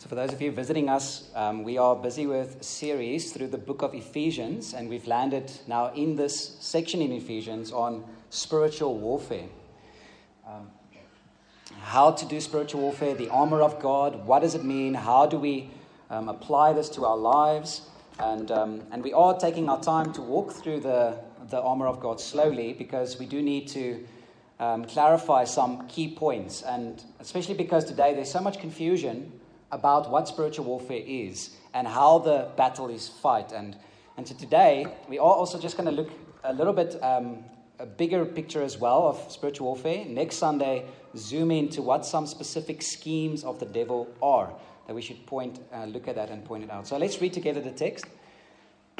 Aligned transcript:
So, 0.00 0.08
for 0.08 0.14
those 0.14 0.32
of 0.32 0.40
you 0.40 0.50
visiting 0.50 0.88
us, 0.88 1.28
um, 1.34 1.62
we 1.62 1.76
are 1.76 1.94
busy 1.94 2.26
with 2.26 2.62
a 2.62 2.64
series 2.64 3.34
through 3.34 3.48
the 3.48 3.58
book 3.58 3.82
of 3.82 3.92
Ephesians, 3.92 4.72
and 4.72 4.88
we've 4.88 5.06
landed 5.06 5.52
now 5.66 5.92
in 5.92 6.16
this 6.16 6.56
section 6.58 7.02
in 7.02 7.12
Ephesians 7.12 7.70
on 7.70 8.04
spiritual 8.30 8.96
warfare. 8.96 9.44
Um, 10.48 10.70
how 11.82 12.12
to 12.12 12.24
do 12.24 12.40
spiritual 12.40 12.80
warfare, 12.80 13.14
the 13.14 13.28
armor 13.28 13.60
of 13.60 13.78
God, 13.78 14.24
what 14.24 14.40
does 14.40 14.54
it 14.54 14.64
mean, 14.64 14.94
how 14.94 15.26
do 15.26 15.36
we 15.36 15.68
um, 16.08 16.30
apply 16.30 16.72
this 16.72 16.88
to 16.88 17.04
our 17.04 17.18
lives? 17.18 17.82
And, 18.18 18.50
um, 18.50 18.82
and 18.92 19.04
we 19.04 19.12
are 19.12 19.38
taking 19.38 19.68
our 19.68 19.82
time 19.82 20.14
to 20.14 20.22
walk 20.22 20.52
through 20.52 20.80
the, 20.80 21.18
the 21.50 21.60
armor 21.60 21.86
of 21.86 22.00
God 22.00 22.22
slowly 22.22 22.72
because 22.72 23.18
we 23.18 23.26
do 23.26 23.42
need 23.42 23.68
to 23.68 24.02
um, 24.60 24.86
clarify 24.86 25.44
some 25.44 25.86
key 25.88 26.08
points. 26.08 26.62
And 26.62 27.04
especially 27.18 27.54
because 27.54 27.84
today 27.84 28.14
there's 28.14 28.32
so 28.32 28.40
much 28.40 28.60
confusion 28.60 29.32
about 29.72 30.10
what 30.10 30.28
spiritual 30.28 30.64
warfare 30.64 31.02
is 31.04 31.50
and 31.74 31.86
how 31.86 32.18
the 32.18 32.48
battle 32.56 32.88
is 32.88 33.08
fought. 33.08 33.52
And, 33.52 33.76
and 34.16 34.26
so 34.26 34.34
today 34.34 34.86
we 35.08 35.18
are 35.18 35.22
also 35.22 35.58
just 35.58 35.76
going 35.76 35.88
to 35.88 35.94
look 35.94 36.10
a 36.44 36.52
little 36.52 36.72
bit 36.72 37.02
um, 37.02 37.44
a 37.80 37.86
bigger 37.86 38.26
picture 38.26 38.62
as 38.62 38.76
well 38.78 39.08
of 39.08 39.32
spiritual 39.32 39.68
warfare. 39.68 40.04
Next 40.04 40.36
Sunday, 40.36 40.84
zoom 41.16 41.50
into 41.50 41.80
what 41.80 42.04
some 42.04 42.26
specific 42.26 42.82
schemes 42.82 43.42
of 43.42 43.58
the 43.58 43.66
devil 43.66 44.06
are 44.22 44.52
that 44.86 44.94
we 44.94 45.00
should 45.02 45.24
point, 45.26 45.60
uh, 45.72 45.84
look 45.86 46.06
at 46.06 46.16
that 46.16 46.30
and 46.30 46.44
point 46.44 46.64
it 46.64 46.70
out. 46.70 46.86
So 46.86 46.98
let's 46.98 47.20
read 47.20 47.32
together 47.32 47.60
the 47.60 47.70
text. 47.70 48.04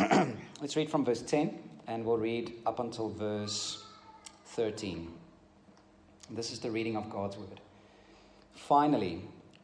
let's 0.61 0.77
read 0.77 0.89
from 0.89 1.05
verse 1.05 1.21
10 1.21 1.59
and 1.89 2.05
we'll 2.05 2.17
read 2.17 2.55
up 2.65 2.81
until 2.81 3.11
verse 3.11 3.85
13. 4.47 5.13
This 6.31 6.53
is 6.53 6.61
the 6.61 6.71
reading 6.71 6.97
of 6.97 7.11
God's 7.11 7.37
word. 7.37 7.61
Finally, 8.55 9.23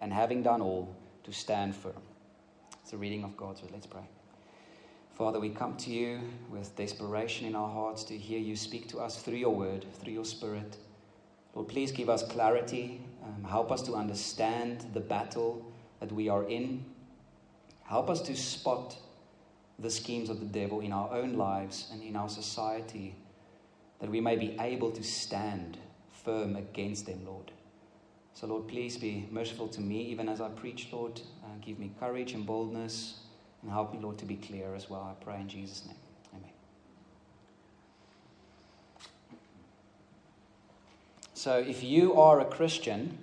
and 0.00 0.12
having 0.12 0.42
done 0.42 0.60
all, 0.60 0.94
to 1.24 1.32
stand 1.32 1.76
firm. 1.76 2.02
It's 2.82 2.92
a 2.92 2.96
reading 2.96 3.24
of 3.24 3.36
God's 3.36 3.62
word. 3.62 3.72
Let's 3.72 3.86
pray. 3.86 4.08
Father, 5.14 5.38
we 5.38 5.50
come 5.50 5.76
to 5.76 5.90
you 5.90 6.20
with 6.50 6.74
desperation 6.76 7.46
in 7.46 7.54
our 7.54 7.68
hearts 7.68 8.04
to 8.04 8.16
hear 8.16 8.38
you 8.38 8.56
speak 8.56 8.88
to 8.88 8.98
us 8.98 9.22
through 9.22 9.36
your 9.36 9.54
word, 9.54 9.84
through 10.00 10.14
your 10.14 10.24
spirit. 10.24 10.78
Lord, 11.54 11.68
please 11.68 11.92
give 11.92 12.08
us 12.08 12.22
clarity. 12.22 13.02
Um, 13.22 13.44
help 13.44 13.70
us 13.70 13.82
to 13.82 13.94
understand 13.94 14.86
the 14.94 15.00
battle 15.00 15.70
that 16.00 16.10
we 16.10 16.28
are 16.28 16.48
in. 16.48 16.84
Help 17.84 18.08
us 18.08 18.22
to 18.22 18.34
spot 18.34 18.96
the 19.78 19.90
schemes 19.90 20.30
of 20.30 20.40
the 20.40 20.46
devil 20.46 20.80
in 20.80 20.92
our 20.92 21.12
own 21.12 21.34
lives 21.34 21.88
and 21.92 22.02
in 22.02 22.16
our 22.16 22.28
society, 22.28 23.14
that 23.98 24.10
we 24.10 24.20
may 24.20 24.36
be 24.36 24.56
able 24.60 24.90
to 24.92 25.02
stand 25.02 25.76
firm 26.24 26.56
against 26.56 27.06
them, 27.06 27.24
Lord. 27.26 27.50
So, 28.40 28.46
Lord, 28.46 28.68
please 28.68 28.96
be 28.96 29.28
merciful 29.30 29.68
to 29.68 29.82
me 29.82 30.00
even 30.04 30.26
as 30.26 30.40
I 30.40 30.48
preach, 30.48 30.88
Lord. 30.90 31.20
Uh, 31.44 31.48
give 31.60 31.78
me 31.78 31.92
courage 32.00 32.32
and 32.32 32.46
boldness 32.46 33.18
and 33.60 33.70
help 33.70 33.92
me, 33.92 33.98
Lord, 34.00 34.16
to 34.16 34.24
be 34.24 34.36
clear 34.36 34.74
as 34.74 34.88
well. 34.88 35.02
I 35.02 35.22
pray 35.22 35.38
in 35.42 35.46
Jesus' 35.46 35.84
name. 35.84 35.96
Amen. 36.34 36.50
So, 41.34 41.58
if 41.58 41.84
you 41.84 42.18
are 42.18 42.40
a 42.40 42.46
Christian, 42.46 43.18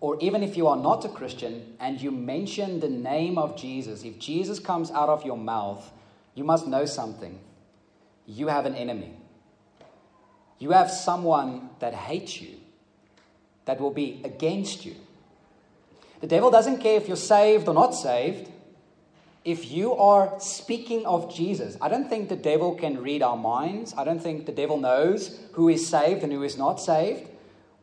or 0.00 0.16
even 0.20 0.44
if 0.44 0.56
you 0.56 0.68
are 0.68 0.76
not 0.76 1.04
a 1.04 1.08
Christian 1.08 1.74
and 1.80 2.00
you 2.00 2.12
mention 2.12 2.78
the 2.78 2.88
name 2.88 3.36
of 3.36 3.56
Jesus, 3.56 4.04
if 4.04 4.20
Jesus 4.20 4.60
comes 4.60 4.92
out 4.92 5.08
of 5.08 5.24
your 5.24 5.38
mouth, 5.38 5.90
you 6.36 6.44
must 6.44 6.68
know 6.68 6.84
something. 6.84 7.36
You 8.26 8.46
have 8.46 8.64
an 8.64 8.76
enemy. 8.76 9.12
You 10.60 10.70
have 10.70 10.88
someone 10.88 11.70
that 11.80 11.94
hates 11.94 12.40
you, 12.40 12.58
that 13.70 13.80
will 13.80 13.92
be 13.92 14.20
against 14.24 14.84
you. 14.84 14.96
The 16.20 16.26
devil 16.26 16.50
doesn't 16.50 16.78
care 16.78 16.96
if 16.96 17.06
you're 17.06 17.16
saved 17.16 17.68
or 17.68 17.72
not 17.72 17.94
saved. 17.94 18.50
If 19.44 19.70
you 19.70 19.94
are 19.94 20.34
speaking 20.40 21.06
of 21.06 21.32
Jesus, 21.32 21.76
I 21.80 21.88
don't 21.88 22.08
think 22.08 22.28
the 22.28 22.34
devil 22.34 22.74
can 22.74 23.00
read 23.00 23.22
our 23.22 23.36
minds. 23.36 23.94
I 23.96 24.02
don't 24.02 24.18
think 24.20 24.46
the 24.46 24.52
devil 24.52 24.76
knows 24.76 25.38
who 25.52 25.68
is 25.68 25.86
saved 25.86 26.24
and 26.24 26.32
who 26.32 26.42
is 26.42 26.58
not 26.58 26.80
saved. 26.80 27.30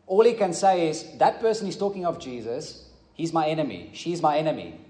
All 0.07 0.25
he 0.25 0.33
can 0.33 0.51
say 0.51 0.89
is, 0.89 1.17
that 1.19 1.39
person 1.39 1.69
is 1.69 1.77
talking 1.77 2.05
of 2.05 2.19
Jesus. 2.19 2.89
He's 3.13 3.31
my 3.31 3.47
enemy. 3.47 3.91
She's 3.93 4.21
my 4.21 4.37
enemy. 4.37 4.81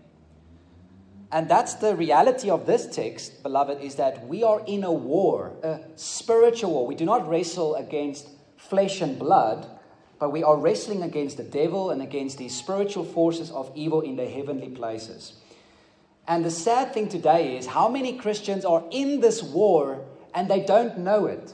And 1.31 1.47
that's 1.47 1.75
the 1.75 1.95
reality 1.95 2.49
of 2.49 2.65
this 2.65 2.87
text, 2.87 3.43
beloved, 3.43 3.81
is 3.81 3.95
that 3.95 4.27
we 4.27 4.41
are 4.43 4.63
in 4.65 4.83
a 4.83 4.91
war, 4.91 5.53
a 5.61 5.79
spiritual 5.95 6.71
war. 6.71 6.87
We 6.87 6.95
do 6.95 7.05
not 7.05 7.29
wrestle 7.29 7.75
against 7.75 8.29
flesh 8.57 8.99
and 8.99 9.19
blood, 9.19 9.76
but 10.19 10.31
we 10.31 10.43
are 10.43 10.57
wrestling 10.57 11.03
against 11.03 11.37
the 11.37 11.43
devil 11.43 11.91
and 11.91 12.01
against 12.01 12.37
these 12.37 12.55
spiritual 12.55 13.03
forces 13.03 13.51
of 13.51 13.71
evil 13.75 14.01
in 14.01 14.15
the 14.15 14.27
heavenly 14.27 14.69
places. 14.69 15.33
And 16.27 16.43
the 16.43 16.51
sad 16.51 16.93
thing 16.93 17.07
today 17.07 17.57
is 17.57 17.67
how 17.67 17.87
many 17.87 18.17
Christians 18.17 18.65
are 18.65 18.83
in 18.91 19.21
this 19.21 19.41
war 19.41 20.05
and 20.33 20.49
they 20.49 20.61
don't 20.61 20.99
know 20.99 21.25
it. 21.25 21.53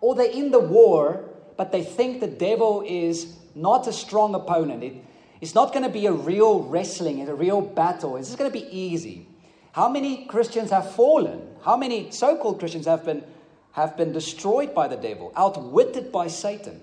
Or 0.00 0.14
they're 0.14 0.30
in 0.30 0.50
the 0.50 0.60
war, 0.60 1.24
but 1.56 1.72
they 1.72 1.82
think 1.82 2.20
the 2.20 2.26
devil 2.26 2.84
is 2.86 3.36
not 3.54 3.86
a 3.86 3.92
strong 3.92 4.34
opponent. 4.34 4.82
It, 4.84 4.94
it's 5.40 5.54
not 5.54 5.72
going 5.72 5.84
to 5.84 5.90
be 5.90 6.06
a 6.06 6.12
real 6.12 6.62
wrestling, 6.62 7.20
it's 7.20 7.30
a 7.30 7.34
real 7.34 7.60
battle. 7.60 8.16
It's 8.16 8.28
just 8.28 8.38
going 8.38 8.50
to 8.50 8.58
be 8.58 8.68
easy. 8.76 9.26
How 9.72 9.88
many 9.88 10.26
Christians 10.26 10.70
have 10.70 10.94
fallen? 10.94 11.46
How 11.62 11.76
many 11.76 12.10
so 12.10 12.36
called 12.36 12.58
Christians 12.58 12.86
have 12.86 13.04
been, 13.04 13.22
have 13.72 13.96
been 13.96 14.12
destroyed 14.12 14.74
by 14.74 14.88
the 14.88 14.96
devil, 14.96 15.32
outwitted 15.36 16.12
by 16.12 16.28
Satan? 16.28 16.80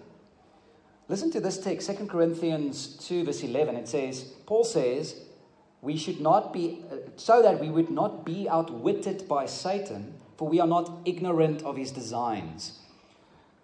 Listen 1.10 1.32
to 1.32 1.40
this 1.40 1.58
text, 1.58 1.88
2 1.88 2.08
Corinthians 2.08 2.98
2, 3.08 3.26
verse 3.26 3.44
11. 3.44 3.76
It 3.76 3.88
says, 3.88 4.34
Paul 4.46 4.64
says, 4.64 5.16
we 5.82 5.98
should 5.98 6.22
not 6.22 6.54
be, 6.54 6.84
uh, 6.92 6.96
so 7.18 7.42
that 7.42 7.60
we 7.60 7.70
would 7.70 7.92
not 7.92 8.26
be 8.26 8.48
outwitted 8.48 9.28
by 9.28 9.46
Satan, 9.46 10.14
for 10.38 10.48
we 10.48 10.62
are 10.62 10.68
not 10.68 11.00
ignorant 11.04 11.62
of 11.64 11.76
his 11.76 11.92
designs. 11.92 12.80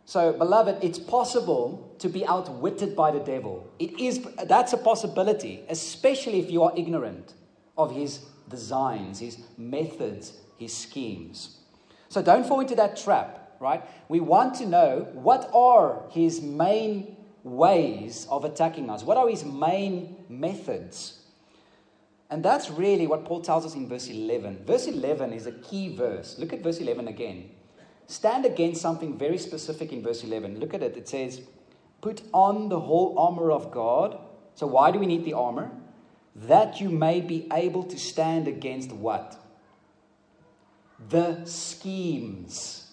So, 0.06 0.34
beloved, 0.34 0.84
it's 0.84 1.00
possible 1.00 1.96
to 2.00 2.10
be 2.10 2.26
outwitted 2.26 2.96
by 2.96 3.12
the 3.12 3.20
devil. 3.20 3.70
It 3.80 4.00
is, 4.00 4.20
that's 4.46 4.74
a 4.74 4.78
possibility, 4.78 5.64
especially 5.70 6.40
if 6.40 6.52
you 6.52 6.64
are 6.64 6.74
ignorant 6.76 7.36
of 7.78 7.96
his 7.96 8.26
designs, 8.50 9.20
his 9.20 9.38
methods, 9.58 10.34
his 10.58 10.76
schemes. 10.76 11.60
So 12.10 12.22
don't 12.22 12.46
fall 12.46 12.60
into 12.60 12.76
that 12.76 12.98
trap, 12.98 13.56
right? 13.60 13.84
We 14.10 14.20
want 14.20 14.56
to 14.56 14.66
know 14.66 15.08
what 15.14 15.50
are 15.54 16.02
his 16.10 16.42
main 16.42 17.16
ways 17.44 18.28
of 18.30 18.46
attacking 18.46 18.90
us? 18.90 19.04
What 19.04 19.18
are 19.18 19.28
his 19.28 19.46
main 19.46 20.16
methods? 20.30 21.20
And 22.30 22.44
that's 22.44 22.70
really 22.70 23.08
what 23.08 23.26
Paul 23.26 23.42
tells 23.42 23.66
us 23.66 23.76
in 23.76 23.88
verse 23.88 24.08
11. 24.08 24.66
Verse 24.66 24.88
11 24.88 25.34
is 25.34 25.48
a 25.48 25.52
key 25.52 25.96
verse. 25.96 26.38
Look 26.38 26.54
at 26.54 26.62
verse 26.62 26.80
11 26.80 27.08
again. 27.08 27.50
Stand 28.08 28.46
against 28.46 28.82
something 28.82 29.18
very 29.18 29.38
specific 29.38 29.92
in 29.92 30.04
verse 30.04 30.24
11. 30.24 30.60
Look 30.60 30.74
at 30.74 30.84
it. 30.84 30.98
It 30.98 31.08
says, 31.08 31.42
Put 32.02 32.22
on 32.34 32.70
the 32.70 32.80
whole 32.80 33.18
armor 33.18 33.52
of 33.52 33.72
God. 33.72 34.20
So, 34.56 34.68
why 34.68 34.92
do 34.92 35.00
we 35.00 35.06
need 35.06 35.26
the 35.26 35.34
armor? 35.34 35.72
That 36.36 36.80
you 36.80 36.90
may 36.90 37.22
be 37.22 37.48
able 37.52 37.84
to 37.84 37.98
stand 37.98 38.48
against 38.48 38.92
what? 38.92 39.36
The 41.10 41.46
schemes 41.46 42.92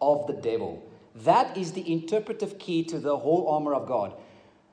of 0.00 0.26
the 0.26 0.32
devil. 0.32 0.87
That 1.14 1.56
is 1.56 1.72
the 1.72 1.90
interpretive 1.90 2.58
key 2.58 2.84
to 2.84 2.98
the 2.98 3.18
whole 3.18 3.48
armor 3.48 3.74
of 3.74 3.86
God. 3.86 4.14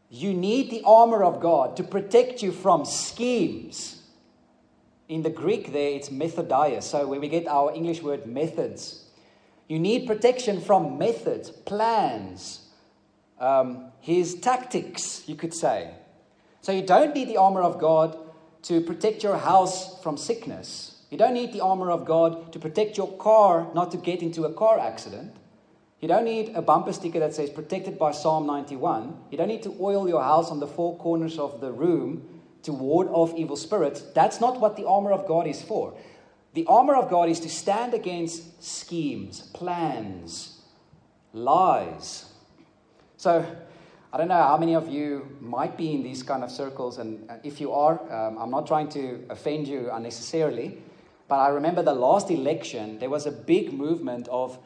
You 0.09 0.33
need 0.33 0.69
the 0.69 0.83
armor 0.85 1.23
of 1.23 1.41
God 1.41 1.75
to 1.77 1.83
protect 1.83 2.43
you 2.43 2.51
from 2.51 2.85
schemes. 2.85 4.03
In 5.07 5.23
the 5.23 5.29
Greek, 5.29 5.71
there 5.71 5.91
it's 5.91 6.09
methodia. 6.09 6.81
So, 6.81 7.07
where 7.07 7.19
we 7.19 7.27
get 7.27 7.47
our 7.47 7.73
English 7.73 8.01
word 8.01 8.25
methods. 8.25 9.05
You 9.67 9.79
need 9.79 10.07
protection 10.07 10.61
from 10.61 10.97
methods, 10.97 11.49
plans, 11.49 12.61
um, 13.39 13.91
his 13.99 14.35
tactics, 14.35 15.27
you 15.27 15.35
could 15.35 15.53
say. 15.53 15.91
So, 16.61 16.71
you 16.71 16.83
don't 16.83 17.13
need 17.15 17.27
the 17.27 17.37
armor 17.37 17.61
of 17.61 17.79
God 17.79 18.17
to 18.63 18.81
protect 18.81 19.23
your 19.23 19.37
house 19.37 20.01
from 20.01 20.17
sickness. 20.17 21.03
You 21.11 21.17
don't 21.17 21.33
need 21.33 21.53
the 21.53 21.61
armor 21.61 21.91
of 21.91 22.05
God 22.05 22.51
to 22.53 22.59
protect 22.59 22.97
your 22.97 23.11
car 23.17 23.67
not 23.75 23.91
to 23.91 23.97
get 23.97 24.21
into 24.21 24.45
a 24.45 24.53
car 24.53 24.79
accident. 24.79 25.35
You 26.01 26.07
don't 26.07 26.25
need 26.25 26.55
a 26.55 26.61
bumper 26.61 26.93
sticker 26.93 27.19
that 27.19 27.33
says 27.33 27.49
protected 27.49 27.97
by 27.97 28.11
Psalm 28.11 28.45
91. 28.45 29.17
You 29.31 29.37
don't 29.37 29.47
need 29.47 29.63
to 29.63 29.75
oil 29.79 30.07
your 30.07 30.21
house 30.21 30.51
on 30.51 30.59
the 30.59 30.67
four 30.67 30.97
corners 30.97 31.39
of 31.39 31.61
the 31.61 31.71
room 31.71 32.41
to 32.63 32.73
ward 32.73 33.07
off 33.09 33.33
evil 33.35 33.55
spirits. 33.55 34.01
That's 34.13 34.41
not 34.41 34.59
what 34.59 34.75
the 34.75 34.87
armor 34.87 35.11
of 35.11 35.27
God 35.27 35.47
is 35.47 35.61
for. 35.61 35.97
The 36.53 36.65
armor 36.67 36.95
of 36.95 37.09
God 37.09 37.29
is 37.29 37.39
to 37.41 37.49
stand 37.49 37.93
against 37.93 38.63
schemes, 38.63 39.41
plans, 39.53 40.61
lies. 41.33 42.25
So, 43.17 43.45
I 44.13 44.17
don't 44.17 44.29
know 44.29 44.41
how 44.41 44.55
many 44.55 44.75
of 44.75 44.87
you 44.87 45.37
might 45.41 45.75
be 45.75 45.93
in 45.93 46.01
these 46.01 46.23
kind 46.23 46.41
of 46.41 46.49
circles, 46.49 46.97
and 46.97 47.29
if 47.43 47.59
you 47.59 47.73
are, 47.73 47.99
um, 48.09 48.37
I'm 48.37 48.49
not 48.49 48.65
trying 48.65 48.87
to 48.91 49.25
offend 49.29 49.67
you 49.67 49.89
unnecessarily, 49.91 50.77
but 51.27 51.35
I 51.35 51.49
remember 51.49 51.83
the 51.83 51.93
last 51.93 52.31
election, 52.31 52.99
there 52.99 53.09
was 53.09 53.25
a 53.25 53.31
big 53.31 53.73
movement 53.73 54.29
of, 54.29 54.57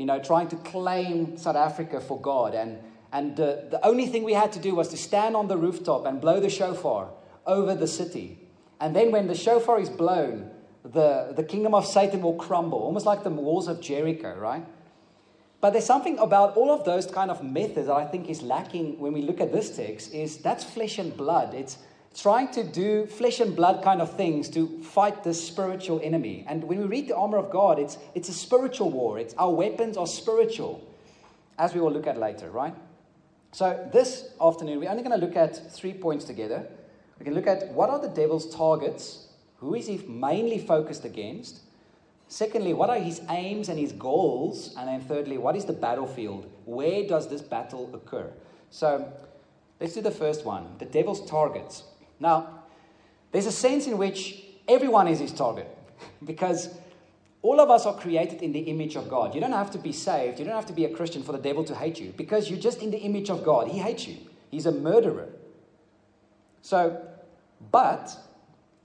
you 0.00 0.06
know, 0.06 0.18
trying 0.18 0.48
to 0.48 0.56
claim 0.56 1.36
South 1.36 1.56
Africa 1.56 2.00
for 2.00 2.20
God, 2.20 2.54
and 2.54 2.78
and 3.12 3.36
the, 3.36 3.66
the 3.70 3.84
only 3.84 4.06
thing 4.06 4.22
we 4.22 4.34
had 4.34 4.52
to 4.52 4.58
do 4.58 4.74
was 4.74 4.88
to 4.88 4.96
stand 4.96 5.34
on 5.36 5.48
the 5.48 5.56
rooftop 5.56 6.06
and 6.06 6.20
blow 6.20 6.40
the 6.40 6.50
shofar 6.50 7.10
over 7.46 7.74
the 7.74 7.88
city. 7.88 8.38
And 8.80 8.94
then 8.94 9.10
when 9.10 9.26
the 9.26 9.34
shofar 9.34 9.80
is 9.80 9.90
blown, 9.90 10.50
the, 10.84 11.32
the 11.36 11.42
kingdom 11.42 11.74
of 11.74 11.86
Satan 11.86 12.22
will 12.22 12.36
crumble, 12.36 12.78
almost 12.78 13.06
like 13.06 13.24
the 13.24 13.30
walls 13.30 13.68
of 13.68 13.80
Jericho, 13.80 14.38
right? 14.38 14.64
But 15.60 15.70
there's 15.70 15.84
something 15.84 16.18
about 16.18 16.56
all 16.56 16.70
of 16.70 16.84
those 16.84 17.06
kind 17.06 17.30
of 17.30 17.42
methods 17.42 17.88
that 17.88 17.96
I 17.96 18.06
think 18.06 18.30
is 18.30 18.42
lacking 18.42 18.98
when 18.98 19.12
we 19.12 19.22
look 19.22 19.40
at 19.40 19.52
this 19.52 19.76
text 19.76 20.14
is 20.14 20.38
that's 20.38 20.64
flesh 20.64 20.98
and 20.98 21.14
blood. 21.14 21.52
It's 21.52 21.76
trying 22.16 22.48
to 22.52 22.64
do 22.64 23.06
flesh 23.06 23.40
and 23.40 23.54
blood 23.54 23.82
kind 23.84 24.02
of 24.02 24.16
things 24.16 24.48
to 24.50 24.82
fight 24.82 25.22
this 25.22 25.44
spiritual 25.46 26.00
enemy. 26.02 26.44
And 26.48 26.64
when 26.64 26.78
we 26.78 26.84
read 26.84 27.08
the 27.08 27.16
armor 27.16 27.38
of 27.38 27.50
God, 27.50 27.78
it's, 27.78 27.98
it's 28.14 28.28
a 28.28 28.32
spiritual 28.32 28.90
war. 28.90 29.18
It's 29.18 29.34
our 29.34 29.50
weapons 29.50 29.96
are 29.96 30.06
spiritual, 30.06 30.86
as 31.58 31.74
we 31.74 31.80
will 31.80 31.92
look 31.92 32.06
at 32.06 32.18
later, 32.18 32.50
right? 32.50 32.74
So 33.52 33.88
this 33.92 34.30
afternoon, 34.40 34.80
we're 34.80 34.90
only 34.90 35.02
going 35.02 35.18
to 35.18 35.24
look 35.24 35.36
at 35.36 35.72
three 35.72 35.94
points 35.94 36.24
together. 36.24 36.66
We 37.18 37.24
can 37.24 37.34
look 37.34 37.46
at 37.46 37.68
what 37.72 37.90
are 37.90 38.00
the 38.00 38.08
devil's 38.08 38.54
targets, 38.54 39.28
who 39.58 39.74
is 39.74 39.86
he 39.86 39.98
mainly 40.08 40.58
focused 40.58 41.04
against, 41.04 41.60
Secondly, 42.30 42.72
what 42.72 42.88
are 42.90 42.98
his 42.98 43.20
aims 43.28 43.68
and 43.68 43.76
his 43.76 43.90
goals? 43.90 44.72
And 44.78 44.86
then 44.86 45.00
thirdly, 45.00 45.36
what 45.36 45.56
is 45.56 45.64
the 45.64 45.72
battlefield? 45.72 46.48
Where 46.64 47.04
does 47.04 47.28
this 47.28 47.42
battle 47.42 47.90
occur? 47.92 48.32
So 48.70 49.12
let's 49.80 49.94
do 49.94 50.00
the 50.00 50.12
first 50.12 50.44
one 50.44 50.76
the 50.78 50.84
devil's 50.84 51.28
targets. 51.28 51.82
Now, 52.20 52.60
there's 53.32 53.46
a 53.46 53.52
sense 53.52 53.86
in 53.86 53.98
which 53.98 54.44
everyone 54.68 55.08
is 55.08 55.18
his 55.18 55.32
target 55.32 55.66
because 56.24 56.68
all 57.42 57.58
of 57.58 57.70
us 57.70 57.86
are 57.86 57.94
created 57.96 58.42
in 58.42 58.52
the 58.52 58.60
image 58.60 58.96
of 58.96 59.08
God. 59.08 59.34
You 59.34 59.40
don't 59.40 59.52
have 59.52 59.70
to 59.72 59.78
be 59.78 59.92
saved, 59.92 60.38
you 60.38 60.44
don't 60.44 60.54
have 60.54 60.66
to 60.66 60.74
be 60.74 60.84
a 60.84 60.94
Christian 60.94 61.22
for 61.22 61.32
the 61.32 61.38
devil 61.38 61.64
to 61.64 61.74
hate 61.74 61.98
you 61.98 62.12
because 62.16 62.50
you're 62.50 62.60
just 62.60 62.82
in 62.82 62.90
the 62.90 62.98
image 62.98 63.30
of 63.30 63.42
God. 63.42 63.68
He 63.68 63.78
hates 63.78 64.06
you, 64.06 64.18
he's 64.50 64.66
a 64.66 64.72
murderer. 64.72 65.28
So, 66.62 67.00
but 67.72 68.14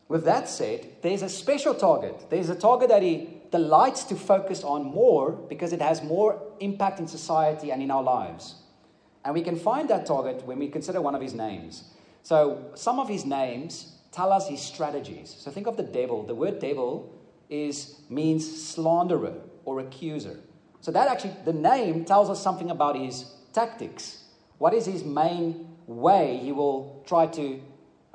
with 0.08 0.24
that 0.26 0.48
said, 0.48 0.88
there's 1.02 1.22
a 1.22 1.30
special 1.30 1.74
target. 1.74 2.30
There's 2.30 2.50
a 2.50 2.56
target 2.56 2.90
that 2.90 3.02
he 3.02 3.30
delights 3.52 4.04
to 4.06 4.16
focus 4.16 4.64
on 4.64 4.84
more 4.84 5.32
because 5.32 5.74
it 5.74 5.82
has 5.82 6.04
more 6.04 6.42
impact 6.60 7.00
in 7.00 7.08
society 7.08 7.72
and 7.72 7.82
in 7.82 7.92
our 7.92 8.04
lives. 8.04 8.56
And 9.24 9.34
we 9.34 9.42
can 9.42 9.58
find 9.58 9.90
that 9.90 10.06
target 10.06 10.46
when 10.46 10.60
we 10.60 10.68
consider 10.68 11.02
one 11.02 11.16
of 11.16 11.22
his 11.22 11.34
names. 11.34 11.86
So, 12.26 12.72
some 12.74 13.00
of 13.00 13.08
his 13.08 13.24
names 13.24 13.98
tell 14.12 14.34
us 14.34 14.48
his 14.48 14.60
strategies. 14.60 15.30
So, 15.38 15.52
think 15.52 15.68
of 15.68 15.78
the 15.78 15.84
devil. 15.84 16.24
The 16.24 16.34
word 16.34 16.58
devil 16.58 17.14
is 17.52 18.02
means 18.10 18.44
slanderer 18.68 19.36
or 19.64 19.80
accuser. 19.80 20.40
So, 20.82 20.92
that 20.92 21.08
actually, 21.08 21.36
the 21.46 21.54
name 21.54 22.04
tells 22.04 22.32
us 22.32 22.42
something 22.42 22.72
about 22.72 22.96
his 22.96 23.32
tactics. 23.54 24.24
What 24.58 24.74
is 24.74 24.88
his 24.88 25.04
main 25.04 25.68
way 25.86 26.38
he 26.38 26.52
will 26.52 27.04
try 27.06 27.28
to 27.28 27.62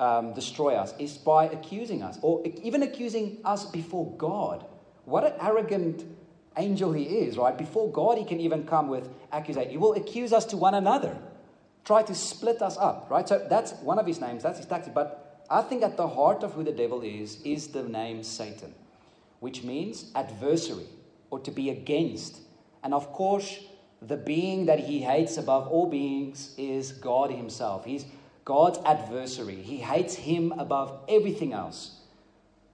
um, 0.01 0.35
destroy 0.35 0.75
us 0.75 0.93
is 0.99 1.17
by 1.17 1.45
accusing 1.45 2.03
us, 2.03 2.19
or 2.21 2.43
even 2.65 2.83
accusing 2.83 3.39
us 3.45 3.65
before 3.65 4.13
God. 4.17 4.67
What 5.05 5.23
an 5.23 5.35
arrogant 5.41 6.05
angel 6.57 6.93
he 6.93 7.05
is, 7.05 7.39
right? 7.39 7.57
Before 7.57 7.93
God, 7.93 8.19
he 8.19 8.25
can 8.25 8.41
even 8.41 8.67
come 8.67 8.89
with 8.89 9.09
accusation. 9.31 9.71
He 9.71 9.77
will 9.77 9.93
accuse 9.93 10.33
us 10.33 10.47
to 10.47 10.57
one 10.57 10.75
another, 10.75 11.17
try 11.85 12.03
to 12.03 12.15
split 12.15 12.63
us 12.63 12.77
up, 12.77 13.09
right? 13.11 13.29
So 13.29 13.47
that's 13.49 13.73
one 13.83 13.99
of 13.99 14.07
his 14.07 14.21
names, 14.21 14.43
that's 14.43 14.59
his 14.59 14.67
tactic. 14.67 14.95
But 14.95 15.45
I 15.51 15.63
think 15.63 15.83
at 15.83 15.97
the 15.97 16.09
heart 16.09 16.43
of 16.43 16.53
who 16.53 16.63
the 16.63 16.73
devil 16.73 17.03
is, 17.03 17.41
is 17.43 17.69
the 17.69 17.83
name 17.83 18.23
Satan, 18.23 18.75
which 19.41 19.63
means 19.65 20.11
adversary 20.15 20.87
or 21.31 21.41
to 21.41 21.51
be 21.51 21.71
against. 21.71 22.39
And 22.83 22.95
of 22.95 23.13
course, 23.13 23.59
the 24.01 24.17
being 24.17 24.67
that 24.67 24.79
he 24.79 25.01
hates 25.01 25.37
above 25.37 25.69
all 25.69 25.87
beings 25.87 26.55
is 26.57 26.93
God 26.93 27.31
himself. 27.31 27.85
He's 27.85 28.07
God's 28.45 28.79
adversary. 28.85 29.57
He 29.57 29.77
hates 29.77 30.15
him 30.15 30.53
above 30.57 31.01
everything 31.09 31.53
else. 31.53 32.01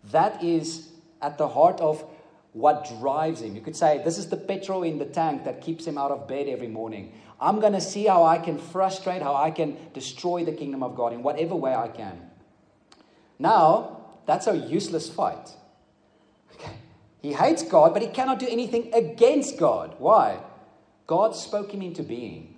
That 0.04 0.42
is 0.42 0.90
at 1.20 1.38
the 1.38 1.48
heart 1.48 1.80
of 1.80 2.04
what 2.56 2.88
drives 3.00 3.42
him. 3.42 3.54
You 3.54 3.60
could 3.60 3.76
say, 3.76 4.00
This 4.02 4.16
is 4.16 4.28
the 4.28 4.36
petrol 4.36 4.82
in 4.82 4.98
the 4.98 5.04
tank 5.04 5.44
that 5.44 5.60
keeps 5.60 5.86
him 5.86 5.98
out 5.98 6.10
of 6.10 6.26
bed 6.26 6.48
every 6.48 6.68
morning. 6.68 7.12
I'm 7.38 7.60
going 7.60 7.74
to 7.74 7.82
see 7.82 8.06
how 8.06 8.24
I 8.24 8.38
can 8.38 8.56
frustrate, 8.56 9.20
how 9.20 9.34
I 9.34 9.50
can 9.50 9.76
destroy 9.92 10.42
the 10.42 10.52
kingdom 10.52 10.82
of 10.82 10.96
God 10.96 11.12
in 11.12 11.22
whatever 11.22 11.54
way 11.54 11.74
I 11.74 11.88
can. 11.88 12.18
Now, 13.38 14.00
that's 14.24 14.46
a 14.46 14.56
useless 14.56 15.10
fight. 15.10 15.50
Okay. 16.54 16.72
He 17.20 17.34
hates 17.34 17.62
God, 17.62 17.92
but 17.92 18.00
he 18.00 18.08
cannot 18.08 18.38
do 18.38 18.48
anything 18.48 18.90
against 18.94 19.58
God. 19.58 19.94
Why? 19.98 20.40
God 21.06 21.36
spoke 21.36 21.74
him 21.74 21.82
into 21.82 22.02
being. 22.02 22.56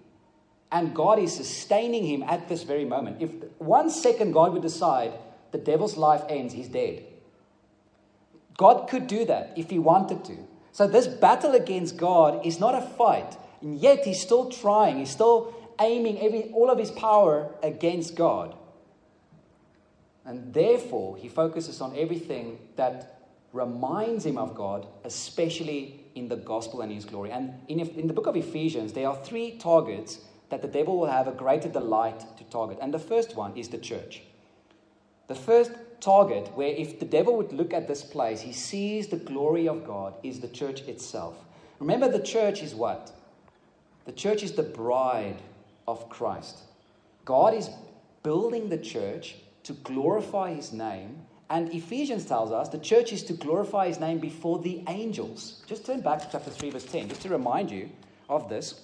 And 0.71 0.95
God 0.95 1.19
is 1.19 1.35
sustaining 1.35 2.06
him 2.06 2.23
at 2.23 2.49
this 2.49 2.62
very 2.62 2.85
moment. 2.85 3.21
If 3.21 3.31
one 3.59 3.91
second 3.91 4.31
God 4.31 4.53
would 4.53 4.62
decide 4.62 5.15
the 5.50 5.59
devil's 5.59 5.97
life 5.97 6.23
ends, 6.29 6.55
he's 6.55 6.69
dead. 6.69 7.05
God 8.58 8.88
could 8.88 9.06
do 9.06 9.25
that 9.25 9.52
if 9.56 9.70
he 9.70 9.78
wanted 9.78 10.25
to. 10.26 10.37
So, 10.72 10.87
this 10.87 11.06
battle 11.06 11.55
against 11.55 11.96
God 11.96 12.44
is 12.44 12.60
not 12.60 12.75
a 12.75 12.82
fight, 12.82 13.37
and 13.62 13.78
yet 13.78 14.05
he's 14.05 14.20
still 14.20 14.50
trying, 14.50 14.99
he's 14.99 15.10
still 15.10 15.55
aiming 15.81 16.20
every, 16.20 16.50
all 16.52 16.69
of 16.69 16.78
his 16.78 16.90
power 16.90 17.50
against 17.62 18.14
God. 18.14 18.55
And 20.26 20.52
therefore, 20.52 21.16
he 21.16 21.28
focuses 21.28 21.81
on 21.81 21.96
everything 21.96 22.58
that 22.76 23.20
reminds 23.52 24.26
him 24.26 24.37
of 24.37 24.55
God, 24.55 24.87
especially 25.04 26.04
in 26.14 26.28
the 26.28 26.37
gospel 26.37 26.82
and 26.82 26.93
his 26.93 27.04
glory. 27.04 27.31
And 27.31 27.54
in, 27.69 27.81
in 27.81 28.08
the 28.08 28.12
book 28.12 28.26
of 28.26 28.37
Ephesians, 28.37 28.93
there 28.93 29.08
are 29.08 29.16
three 29.25 29.52
targets 29.52 30.19
that 30.50 30.62
the 30.62 30.69
devil 30.69 30.99
will 30.99 31.11
have 31.11 31.28
a 31.28 31.32
greater 31.32 31.69
delight 31.69 32.20
to 32.37 32.44
target. 32.44 32.78
And 32.81 32.93
the 32.93 32.99
first 32.99 33.37
one 33.37 33.56
is 33.56 33.69
the 33.69 33.78
church. 33.78 34.22
The 35.28 35.34
first 35.34 35.70
target, 36.00 36.50
where 36.55 36.75
if 36.75 36.99
the 36.99 37.07
devil 37.07 37.37
would 37.37 37.52
look 37.52 37.73
at 37.73 37.88
this 37.88 38.02
place, 38.02 38.40
he 38.40 38.52
sees 38.52 39.09
the 39.09 39.17
glory 39.17 39.69
of 39.69 39.87
God, 39.87 40.14
is 40.23 40.40
the 40.40 40.49
church 40.49 40.83
itself. 40.83 41.37
Remember, 41.81 42.09
the 42.09 42.23
church 42.23 42.62
is 42.62 42.75
what? 42.75 43.12
The 44.05 44.12
church 44.12 44.43
is 44.43 44.52
the 44.52 44.62
bride 44.62 45.40
of 45.87 46.09
Christ. 46.09 46.59
God 47.25 47.55
is 47.55 47.71
building 48.23 48.69
the 48.69 48.78
church 48.78 49.37
to 49.64 49.73
glorify 49.75 50.55
his 50.55 50.73
name. 50.73 51.21
And 51.50 51.73
Ephesians 51.73 52.25
tells 52.25 52.52
us 52.52 52.69
the 52.69 52.78
church 52.78 53.12
is 53.12 53.23
to 53.25 53.33
glorify 53.33 53.88
his 53.88 54.00
name 54.00 54.19
before 54.19 54.59
the 54.59 54.83
angels. 54.88 55.62
Just 55.67 55.87
turn 55.87 56.00
back 56.00 56.21
to 56.21 56.28
chapter 56.31 56.50
3, 56.50 56.71
verse 56.71 56.85
10, 56.85 57.09
just 57.09 57.23
to 57.23 57.28
remind 57.28 57.71
you 57.71 57.88
of 58.28 58.49
this. 58.49 58.83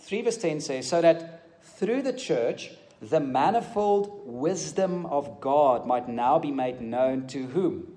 3 0.00 0.22
verse 0.22 0.38
10 0.38 0.60
says, 0.60 0.88
So 0.88 1.00
that 1.00 1.46
through 1.62 2.02
the 2.02 2.12
church 2.12 2.72
the 3.00 3.20
manifold 3.20 4.22
wisdom 4.26 5.06
of 5.06 5.40
God 5.40 5.86
might 5.86 6.08
now 6.08 6.38
be 6.38 6.50
made 6.50 6.80
known 6.80 7.26
to 7.28 7.46
whom? 7.46 7.94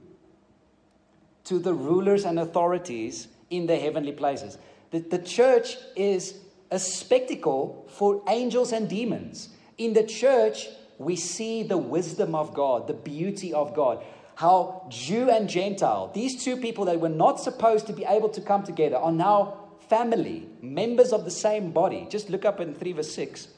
To 1.45 1.59
the 1.59 1.73
rulers 1.73 2.23
and 2.23 2.39
authorities 2.39 3.27
in 3.49 3.67
the 3.67 3.77
heavenly 3.77 4.13
places. 4.13 4.57
The, 4.91 4.99
the 4.99 5.19
church 5.19 5.75
is 5.95 6.35
a 6.71 6.79
spectacle 6.79 7.85
for 7.89 8.23
angels 8.29 8.71
and 8.71 8.89
demons. 8.89 9.49
In 9.77 9.93
the 9.93 10.03
church, 10.03 10.67
we 10.97 11.15
see 11.15 11.63
the 11.63 11.77
wisdom 11.77 12.33
of 12.33 12.53
God, 12.53 12.87
the 12.87 12.93
beauty 12.93 13.53
of 13.53 13.75
God. 13.75 14.03
How 14.35 14.87
Jew 14.89 15.29
and 15.29 15.49
Gentile, 15.49 16.11
these 16.13 16.43
two 16.43 16.57
people 16.57 16.85
that 16.85 16.99
were 16.99 17.09
not 17.09 17.39
supposed 17.39 17.87
to 17.87 17.93
be 17.93 18.05
able 18.05 18.29
to 18.29 18.41
come 18.41 18.63
together, 18.63 18.97
are 18.97 19.11
now 19.11 19.57
family, 19.89 20.47
members 20.61 21.11
of 21.11 21.25
the 21.25 21.31
same 21.31 21.71
body. 21.71 22.07
Just 22.09 22.29
look 22.29 22.45
up 22.45 22.59
in 22.59 22.73
3 22.73 22.93
verse 22.93 23.13
6. 23.13 23.45
It 23.45 23.49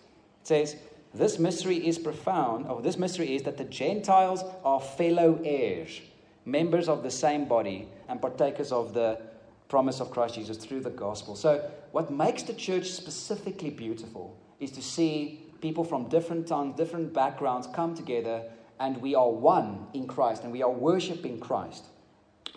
says, 0.44 0.76
this 1.18 1.40
mystery 1.40 1.78
is 1.88 1.98
profound, 1.98 2.68
or 2.68 2.82
this 2.82 2.98
mystery 2.98 3.36
is 3.36 3.44
that 3.44 3.58
the 3.58 3.64
Gentiles 3.64 4.44
are 4.64 4.80
fellow 4.80 5.40
heirs, 5.44 6.02
members 6.46 6.90
of 6.90 7.04
the 7.04 7.12
same 7.12 7.46
body, 7.46 7.88
and 8.08 8.22
partakers 8.22 8.72
of 8.72 8.94
the 8.94 9.20
promise 9.68 10.00
of 10.00 10.12
Christ 10.12 10.36
Jesus 10.36 10.58
through 10.58 10.82
the 10.82 10.90
gospel. 10.90 11.36
So, 11.36 11.70
what 11.92 12.12
makes 12.12 12.44
the 12.44 12.54
church 12.54 12.92
specifically 12.92 13.70
beautiful 13.70 14.38
is 14.60 14.72
to 14.72 14.82
see 14.82 15.42
people 15.62 15.84
from 15.84 16.10
different 16.10 16.48
tongues, 16.48 16.76
different 16.76 17.14
backgrounds 17.14 17.68
come 17.74 17.96
together, 17.96 18.44
and 18.80 18.98
we 18.98 19.16
are 19.16 19.30
one 19.30 19.88
in 19.94 20.08
Christ, 20.08 20.44
and 20.44 20.52
we 20.52 20.62
are 20.62 20.72
worshiping 20.72 21.40
Christ. 21.40 21.86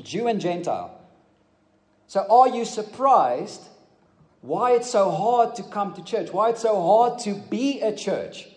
Jew 0.02 0.26
and 0.26 0.40
Gentile. 0.40 1.00
So, 2.08 2.26
are 2.28 2.48
you 2.48 2.64
surprised 2.64 3.68
why 4.40 4.72
it's 4.72 4.90
so 4.90 5.10
hard 5.10 5.54
to 5.56 5.62
come 5.62 5.94
to 5.94 6.04
church, 6.04 6.32
why 6.32 6.50
it's 6.50 6.62
so 6.62 6.80
hard 6.80 7.18
to 7.20 7.34
be 7.34 7.80
a 7.80 7.94
church. 7.94 8.48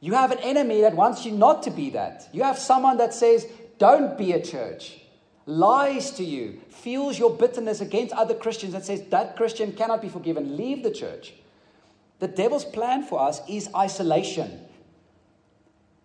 You 0.00 0.14
have 0.14 0.30
an 0.30 0.38
enemy 0.38 0.80
that 0.82 0.94
wants 0.94 1.24
you 1.24 1.32
not 1.32 1.62
to 1.62 1.70
be 1.70 1.90
that. 1.90 2.28
You 2.32 2.42
have 2.42 2.58
someone 2.58 2.98
that 2.98 3.14
says, 3.14 3.46
don't 3.78 4.18
be 4.18 4.32
a 4.32 4.42
church, 4.42 4.98
lies 5.46 6.10
to 6.12 6.24
you, 6.24 6.60
feels 6.68 7.18
your 7.18 7.30
bitterness 7.30 7.80
against 7.80 8.12
other 8.14 8.34
Christians, 8.34 8.74
and 8.74 8.84
says 8.84 9.02
that 9.10 9.36
Christian 9.36 9.72
cannot 9.72 10.02
be 10.02 10.08
forgiven. 10.08 10.56
Leave 10.56 10.82
the 10.82 10.90
church. 10.90 11.34
The 12.18 12.28
devil's 12.28 12.64
plan 12.64 13.02
for 13.02 13.20
us 13.20 13.40
is 13.48 13.68
isolation. 13.74 14.66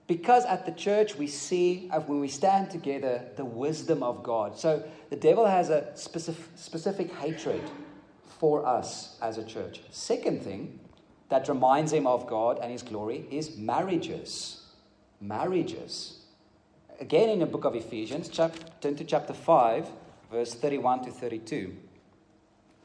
Because 0.08 0.46
at 0.46 0.66
the 0.66 0.72
church 0.72 1.16
we 1.16 1.28
see, 1.28 1.90
uh, 1.92 2.00
when 2.00 2.22
we 2.22 2.30
stand 2.30 2.70
together, 2.70 3.24
the 3.36 3.44
wisdom 3.44 4.04
of 4.04 4.24
God. 4.24 4.58
So 4.58 4.84
the 5.10 5.18
devil 5.18 5.46
has 5.46 5.70
a 5.70 5.92
specific, 5.96 6.46
specific 6.56 7.14
hatred 7.16 7.62
for 8.40 8.66
us 8.66 9.18
as 9.22 9.38
a 9.38 9.44
church. 9.44 9.82
Second 9.92 10.42
thing 10.42 10.80
that 11.30 11.50
reminds 11.50 11.92
him 11.92 12.08
of 12.08 12.28
God 12.28 12.60
and 12.62 12.72
his 12.72 12.84
glory 12.84 13.26
is 13.32 13.58
marriages. 13.58 14.64
Marriages. 15.20 16.20
Again, 17.00 17.30
in 17.30 17.40
the 17.40 17.46
book 17.46 17.66
of 17.66 17.76
Ephesians, 17.76 18.30
chapter, 18.30 18.66
turn 18.82 18.96
to 18.96 19.04
chapter 19.04 19.34
5, 19.34 19.88
verse 20.32 20.54
31 20.54 21.06
to 21.06 21.12
32. 21.12 21.76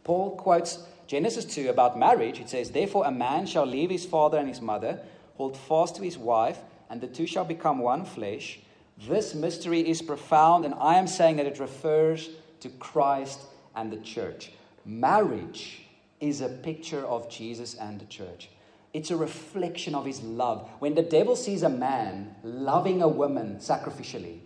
Paul 0.05 0.37
quotes 0.37 0.85
Genesis 1.07 1.45
2 1.45 1.69
about 1.69 1.99
marriage, 1.99 2.41
it 2.41 2.49
says, 2.49 2.71
Therefore, 2.71 3.07
a 3.07 3.11
man 3.11 3.47
shall 3.47 3.67
leave 3.67 3.91
his 3.91 4.05
father 4.05 4.39
and 4.39 4.49
his 4.49 4.61
mother, 4.61 5.01
hold 5.37 5.57
fast 5.57 5.97
to 5.97 6.03
his 6.03 6.19
wife, 6.19 6.59
and 6.91 7.01
the 7.01 7.07
two 7.07 7.27
shall 7.27 7.45
become 7.45 7.79
one 7.79 8.05
flesh. 8.05 8.61
This 9.09 9.35
mystery 9.35 9.89
is 9.89 10.03
profound, 10.03 10.65
and 10.65 10.75
I 10.75 10.95
am 10.95 11.07
saying 11.07 11.37
that 11.37 11.47
it 11.47 11.59
refers 11.59 12.31
to 12.61 12.69
Christ 12.69 13.41
and 13.75 13.91
the 13.91 13.97
church. 13.99 14.53
Marriage 14.85 15.83
is 16.21 16.41
a 16.41 16.49
picture 16.49 17.05
of 17.05 17.31
Jesus 17.31 17.75
and 17.75 18.01
the 18.01 18.07
church. 18.07 18.51
It's 18.93 19.11
a 19.11 19.17
reflection 19.17 19.95
of 19.95 20.05
his 20.05 20.23
love. 20.23 20.69
When 20.79 20.95
the 20.95 21.03
devil 21.03 21.37
sees 21.37 21.63
a 21.63 21.69
man 21.69 22.35
loving 22.43 23.01
a 23.03 23.09
woman 23.09 23.57
sacrificially, 23.57 24.41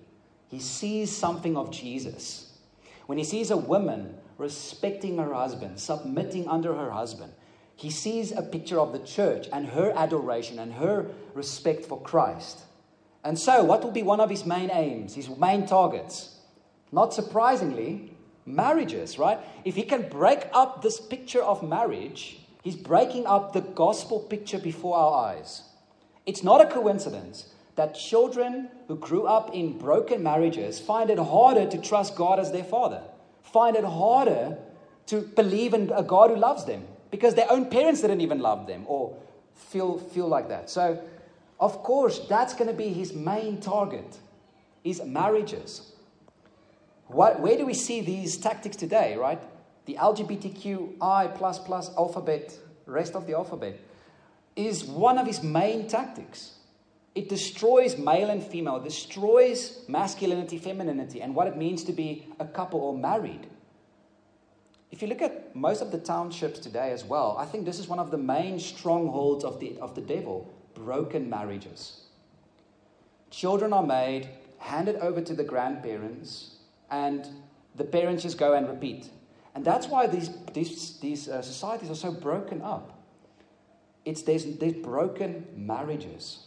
he 0.49 0.61
sees 0.61 1.11
something 1.11 1.57
of 1.57 1.73
Jesus. 1.73 2.53
When 3.07 3.19
he 3.19 3.25
sees 3.25 3.51
a 3.51 3.57
woman 3.57 4.17
respecting 4.39 5.19
her 5.19 5.33
husband, 5.33 5.79
submitting 5.81 6.49
under 6.49 6.75
her 6.75 6.91
husband. 6.91 7.33
He 7.75 7.91
sees 7.91 8.33
a 8.33 8.43
picture 8.43 8.81
of 8.81 8.93
the 8.93 8.99
church 8.99 9.49
and 9.53 9.67
her 9.67 9.93
adoration 9.97 10.59
and 10.59 10.75
her 10.75 11.07
respect 11.35 11.85
for 11.85 12.01
Christ. 12.01 12.61
And 13.25 13.39
so, 13.39 13.65
what 13.65 13.83
will 13.83 13.91
be 13.91 14.03
one 14.03 14.21
of 14.21 14.31
his 14.31 14.47
main 14.47 14.71
aims, 14.71 15.15
his 15.15 15.29
main 15.29 15.67
targets? 15.67 16.37
Not 16.93 17.13
surprisingly, 17.13 18.16
marriages, 18.47 19.19
right? 19.19 19.39
If 19.65 19.75
he 19.75 19.83
can 19.83 20.09
break 20.09 20.49
up 20.53 20.83
this 20.83 21.01
picture 21.01 21.43
of 21.43 21.63
marriage, 21.63 22.39
he's 22.63 22.77
breaking 22.77 23.27
up 23.27 23.53
the 23.53 23.61
gospel 23.61 24.21
picture 24.21 24.59
before 24.59 24.97
our 24.97 25.27
eyes. 25.27 25.63
It's 26.25 26.43
not 26.43 26.61
a 26.61 26.67
coincidence 26.67 27.53
that 27.75 27.95
children 27.95 28.69
who 28.89 28.97
grew 28.97 29.27
up 29.27 29.55
in 29.55 29.77
broken 29.77 30.23
marriages 30.23 30.81
find 30.81 31.11
it 31.11 31.19
harder 31.19 31.69
to 31.69 31.79
trust 31.79 32.17
God 32.17 32.39
as 32.39 32.53
their 32.53 32.65
father 32.65 33.03
find 33.57 33.77
it 33.77 33.85
harder 33.85 34.59
to 35.07 35.23
believe 35.23 35.73
in 35.73 35.91
a 35.95 36.03
God 36.03 36.31
who 36.31 36.37
loves 36.37 36.65
them 36.65 36.85
because 37.11 37.35
their 37.35 37.51
own 37.51 37.71
parents 37.71 38.01
didn't 38.01 38.21
even 38.21 38.41
love 38.41 38.67
them 38.67 38.85
or 38.87 39.17
feel, 39.55 39.99
feel 39.99 40.29
like 40.29 40.49
that. 40.49 40.69
So, 40.69 41.03
of 41.59 41.83
course, 41.83 42.19
that's 42.29 42.53
going 42.55 42.69
to 42.69 42.77
be 42.77 42.89
his 42.89 43.15
main 43.15 43.61
target 43.61 44.19
is 44.85 45.03
marriages. 45.05 45.93
What, 47.09 47.41
where 47.41 47.57
do 47.57 47.67
we 47.67 47.75
see 47.75 48.01
these 48.01 48.37
tactics 48.37 48.77
today, 48.77 49.17
right? 49.17 49.41
The 49.87 49.95
LGBTQI 49.95 51.37
plus 51.37 51.59
plus 51.59 51.91
alphabet, 51.97 52.59
rest 52.87 53.15
of 53.15 53.27
the 53.27 53.35
alphabet, 53.35 53.79
is 54.57 54.85
one 54.85 55.19
of 55.19 55.27
his 55.27 55.43
main 55.43 55.87
tactics. 55.87 56.53
It 57.15 57.29
destroys 57.29 57.97
male 57.97 58.29
and 58.29 58.43
female, 58.43 58.81
destroys 58.81 59.85
masculinity, 59.89 60.59
femininity, 60.59 61.23
and 61.23 61.35
what 61.35 61.47
it 61.47 61.57
means 61.57 61.85
to 61.85 61.93
be 61.93 62.27
a 62.39 62.45
couple 62.45 62.81
or 62.81 62.97
married. 62.97 63.47
If 64.91 65.01
you 65.01 65.09
look 65.09 65.23
at 65.23 65.55
most 65.55 65.81
of 65.81 65.93
the 65.93 65.99
townships 65.99 66.59
today 66.59 66.91
as 66.91 67.05
well, 67.05 67.37
I 67.39 67.47
think 67.47 67.65
this 67.65 67.79
is 67.79 67.89
one 67.89 67.99
of 67.99 68.11
the 68.11 68.19
main 68.19 68.59
strongholds 68.59 69.45
of 69.45 69.61
the, 69.61 69.79
of 69.79 69.95
the 69.95 70.01
devil 70.01 70.53
broken 70.75 71.31
marriages. 71.31 72.03
Children 73.31 73.73
are 73.73 73.83
made, 73.83 74.29
handed 74.59 74.97
over 74.97 75.21
to 75.21 75.35
the 75.35 75.45
grandparents, 75.45 76.56
and 76.91 77.27
the 77.75 77.85
parents 77.85 78.23
just 78.23 78.39
go 78.39 78.55
and 78.55 78.69
repeat. 78.69 79.11
And 79.55 79.65
that's 79.65 79.89
why 79.89 80.07
these, 80.07 80.31
these, 80.53 80.99
these 80.99 81.29
uh, 81.29 81.43
societies 81.43 81.91
are 81.91 81.95
so 81.95 82.13
broken 82.13 82.63
up. 82.63 83.03
It's, 84.05 84.23
there's, 84.23 84.45
there's 84.59 84.75
broken 84.75 85.47
marriages. 85.57 86.47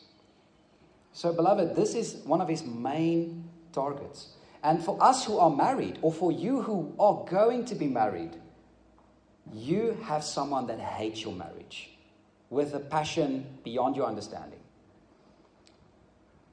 So, 1.11 1.33
beloved, 1.33 1.75
this 1.75 1.95
is 1.95 2.21
one 2.25 2.39
of 2.39 2.47
his 2.47 2.63
main 2.63 3.49
targets. 3.73 4.29
And 4.63 4.83
for 4.83 5.01
us 5.01 5.25
who 5.25 5.37
are 5.37 5.49
married, 5.49 5.99
or 6.01 6.13
for 6.13 6.31
you 6.31 6.61
who 6.61 6.93
are 6.99 7.25
going 7.29 7.65
to 7.65 7.75
be 7.75 7.87
married, 7.87 8.35
you 9.53 9.97
have 10.03 10.23
someone 10.23 10.67
that 10.67 10.79
hates 10.79 11.23
your 11.23 11.33
marriage 11.33 11.89
with 12.49 12.73
a 12.73 12.79
passion 12.79 13.45
beyond 13.63 13.95
your 13.95 14.05
understanding. 14.05 14.59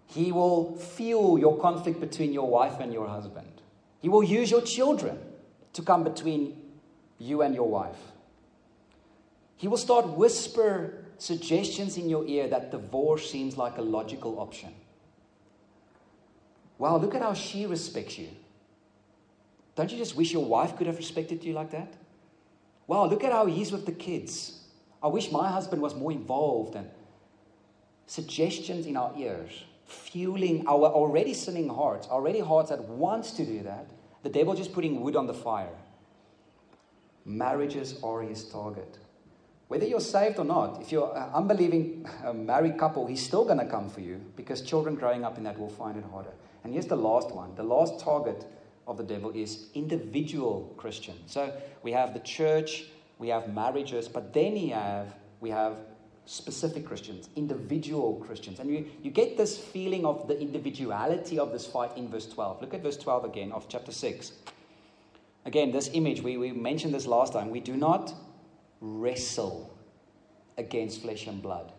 He 0.06 0.32
will 0.32 0.76
fuel 0.76 1.38
your 1.38 1.58
conflict 1.58 2.00
between 2.00 2.32
your 2.32 2.48
wife 2.48 2.80
and 2.80 2.92
your 2.92 3.08
husband. 3.08 3.62
He 4.00 4.08
will 4.08 4.22
use 4.22 4.50
your 4.50 4.62
children 4.62 5.18
to 5.72 5.82
come 5.82 6.04
between 6.04 6.60
you 7.18 7.42
and 7.42 7.54
your 7.54 7.68
wife. 7.68 7.98
He 9.56 9.68
will 9.68 9.78
start 9.78 10.06
whisper 10.06 11.04
suggestions 11.18 11.96
in 11.96 12.08
your 12.08 12.26
ear 12.26 12.48
that 12.48 12.70
divorce 12.70 13.30
seems 13.30 13.56
like 13.56 13.78
a 13.78 13.82
logical 13.82 14.38
option. 14.38 14.74
Wow, 16.78 16.98
look 16.98 17.14
at 17.14 17.22
how 17.22 17.32
she 17.32 17.64
respects 17.64 18.18
you. 18.18 18.28
Don't 19.74 19.90
you 19.90 19.98
just 19.98 20.16
wish 20.16 20.32
your 20.32 20.44
wife 20.44 20.76
could 20.76 20.86
have 20.86 20.98
respected 20.98 21.42
you 21.42 21.54
like 21.54 21.70
that? 21.70 21.94
Wow, 22.86 23.06
look 23.06 23.24
at 23.24 23.32
how 23.32 23.46
he's 23.46 23.72
with 23.72 23.86
the 23.86 23.92
kids. 23.92 24.60
I 25.02 25.08
wish 25.08 25.30
my 25.30 25.48
husband 25.48 25.82
was 25.82 25.94
more 25.94 26.12
involved 26.12 26.76
and 26.76 26.88
suggestions 28.06 28.86
in 28.86 28.96
our 28.96 29.12
ears, 29.16 29.64
fueling 29.86 30.66
our 30.66 30.86
already 30.86 31.34
sinning 31.34 31.68
hearts, 31.68 32.08
already 32.08 32.40
hearts 32.40 32.70
that 32.70 32.84
wants 32.84 33.32
to 33.32 33.44
do 33.44 33.62
that. 33.62 33.86
The 34.22 34.28
devil 34.28 34.54
just 34.54 34.72
putting 34.72 35.00
wood 35.00 35.16
on 35.16 35.26
the 35.26 35.34
fire. 35.34 35.76
Marriages 37.24 38.00
are 38.02 38.22
his 38.22 38.44
target. 38.44 38.98
Whether 39.68 39.86
you're 39.86 40.00
saved 40.00 40.38
or 40.38 40.44
not, 40.44 40.80
if 40.80 40.92
you're 40.92 41.12
an 41.16 41.30
unbelieving 41.34 42.08
uh, 42.24 42.32
married 42.32 42.78
couple, 42.78 43.06
he's 43.06 43.24
still 43.24 43.44
going 43.44 43.58
to 43.58 43.66
come 43.66 43.90
for 43.90 44.00
you 44.00 44.20
because 44.36 44.62
children 44.62 44.94
growing 44.94 45.24
up 45.24 45.38
in 45.38 45.44
that 45.44 45.58
will 45.58 45.68
find 45.68 45.96
it 45.96 46.04
harder. 46.12 46.32
And 46.62 46.72
here's 46.72 46.86
the 46.86 46.96
last 46.96 47.34
one 47.34 47.54
the 47.56 47.64
last 47.64 47.98
target 48.00 48.44
of 48.86 48.96
the 48.96 49.02
devil 49.02 49.30
is 49.32 49.66
individual 49.74 50.72
Christian. 50.76 51.16
So 51.26 51.52
we 51.82 51.92
have 51.92 52.14
the 52.14 52.20
church, 52.20 52.84
we 53.18 53.28
have 53.28 53.52
marriages, 53.52 54.06
but 54.06 54.32
then 54.32 54.52
we 54.54 54.68
have, 54.68 55.14
we 55.40 55.50
have 55.50 55.78
specific 56.26 56.84
Christians, 56.84 57.28
individual 57.36 58.16
Christians. 58.16 58.58
And 58.58 58.68
you, 58.68 58.86
you 59.02 59.10
get 59.10 59.36
this 59.36 59.56
feeling 59.56 60.04
of 60.04 60.28
the 60.28 60.38
individuality 60.38 61.38
of 61.38 61.52
this 61.52 61.66
fight 61.66 61.96
in 61.96 62.08
verse 62.08 62.26
12. 62.26 62.60
Look 62.60 62.74
at 62.74 62.82
verse 62.82 62.96
12 62.96 63.24
again 63.24 63.52
of 63.52 63.68
chapter 63.68 63.92
6. 63.92 64.32
Again, 65.44 65.70
this 65.70 65.88
image, 65.92 66.22
we, 66.22 66.36
we 66.36 66.50
mentioned 66.50 66.92
this 66.92 67.06
last 67.06 67.32
time. 67.32 67.50
We 67.50 67.60
do 67.60 67.76
not 67.76 68.12
wrestle 68.80 69.72
against 70.58 71.02
flesh 71.02 71.26
and 71.28 71.40
blood. 71.40 71.72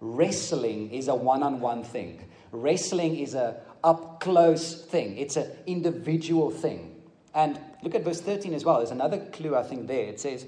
Wrestling 0.00 0.90
is 0.92 1.08
a 1.08 1.14
one 1.14 1.42
on 1.42 1.60
one 1.60 1.82
thing, 1.84 2.24
wrestling 2.52 3.16
is 3.16 3.34
a 3.34 3.60
up 3.84 4.20
close 4.20 4.82
thing, 4.82 5.16
it's 5.18 5.36
an 5.36 5.50
individual 5.66 6.50
thing. 6.50 6.94
And 7.34 7.60
look 7.82 7.94
at 7.94 8.02
verse 8.02 8.20
13 8.20 8.54
as 8.54 8.64
well. 8.64 8.78
There's 8.78 8.90
another 8.90 9.18
clue, 9.26 9.54
I 9.54 9.62
think, 9.62 9.86
there. 9.86 10.04
It 10.04 10.18
says, 10.18 10.46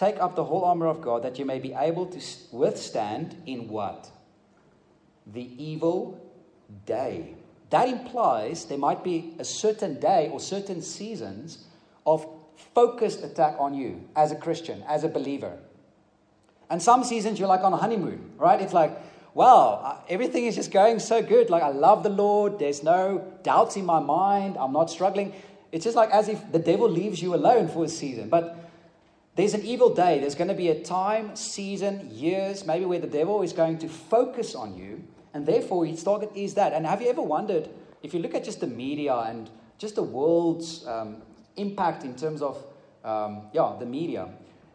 Take 0.00 0.18
up 0.18 0.34
the 0.34 0.44
whole 0.44 0.64
armor 0.64 0.86
of 0.86 1.02
God 1.02 1.24
that 1.24 1.38
you 1.38 1.44
may 1.44 1.58
be 1.58 1.74
able 1.74 2.06
to 2.06 2.20
withstand 2.52 3.36
in 3.44 3.68
what? 3.68 4.10
The 5.26 5.46
evil 5.62 6.18
day. 6.86 7.34
That 7.68 7.86
implies 7.86 8.64
there 8.64 8.78
might 8.78 9.04
be 9.04 9.34
a 9.38 9.44
certain 9.44 10.00
day 10.00 10.30
or 10.32 10.40
certain 10.40 10.80
seasons 10.80 11.66
of 12.06 12.26
focused 12.74 13.22
attack 13.22 13.56
on 13.58 13.74
you 13.74 14.08
as 14.16 14.32
a 14.32 14.36
Christian, 14.36 14.82
as 14.88 15.04
a 15.04 15.08
believer. 15.08 15.58
And 16.70 16.80
some 16.80 17.04
seasons 17.04 17.38
you're 17.38 17.46
like 17.46 17.60
on 17.60 17.74
a 17.74 17.76
honeymoon, 17.76 18.30
right? 18.38 18.58
It's 18.58 18.72
like, 18.72 18.98
wow, 19.34 20.02
everything 20.08 20.46
is 20.46 20.56
just 20.56 20.72
going 20.72 20.98
so 20.98 21.20
good. 21.22 21.50
Like, 21.50 21.62
I 21.62 21.72
love 21.72 22.04
the 22.04 22.08
Lord. 22.08 22.58
There's 22.58 22.82
no 22.82 23.30
doubts 23.42 23.76
in 23.76 23.84
my 23.84 24.00
mind. 24.00 24.56
I'm 24.58 24.72
not 24.72 24.88
struggling. 24.88 25.34
It's 25.72 25.84
just 25.84 25.94
like 25.94 26.08
as 26.08 26.30
if 26.30 26.50
the 26.52 26.58
devil 26.58 26.88
leaves 26.88 27.20
you 27.20 27.34
alone 27.34 27.68
for 27.68 27.84
a 27.84 27.88
season. 27.88 28.30
But 28.30 28.69
there's 29.36 29.54
an 29.54 29.62
evil 29.62 29.94
day. 29.94 30.18
There's 30.18 30.34
going 30.34 30.48
to 30.48 30.54
be 30.54 30.68
a 30.68 30.80
time, 30.80 31.36
season, 31.36 32.10
years, 32.10 32.66
maybe 32.66 32.84
where 32.84 32.98
the 32.98 33.06
devil 33.06 33.42
is 33.42 33.52
going 33.52 33.78
to 33.78 33.88
focus 33.88 34.54
on 34.54 34.76
you. 34.76 35.02
And 35.32 35.46
therefore, 35.46 35.86
his 35.86 36.02
target 36.02 36.30
is 36.34 36.54
that. 36.54 36.72
And 36.72 36.84
have 36.86 37.00
you 37.00 37.08
ever 37.08 37.22
wondered, 37.22 37.68
if 38.02 38.12
you 38.12 38.20
look 38.20 38.34
at 38.34 38.44
just 38.44 38.60
the 38.60 38.66
media 38.66 39.14
and 39.14 39.48
just 39.78 39.94
the 39.94 40.02
world's 40.02 40.86
um, 40.86 41.22
impact 41.56 42.04
in 42.04 42.14
terms 42.14 42.42
of, 42.42 42.62
um, 43.04 43.42
yeah, 43.52 43.74
the 43.78 43.86
media. 43.86 44.28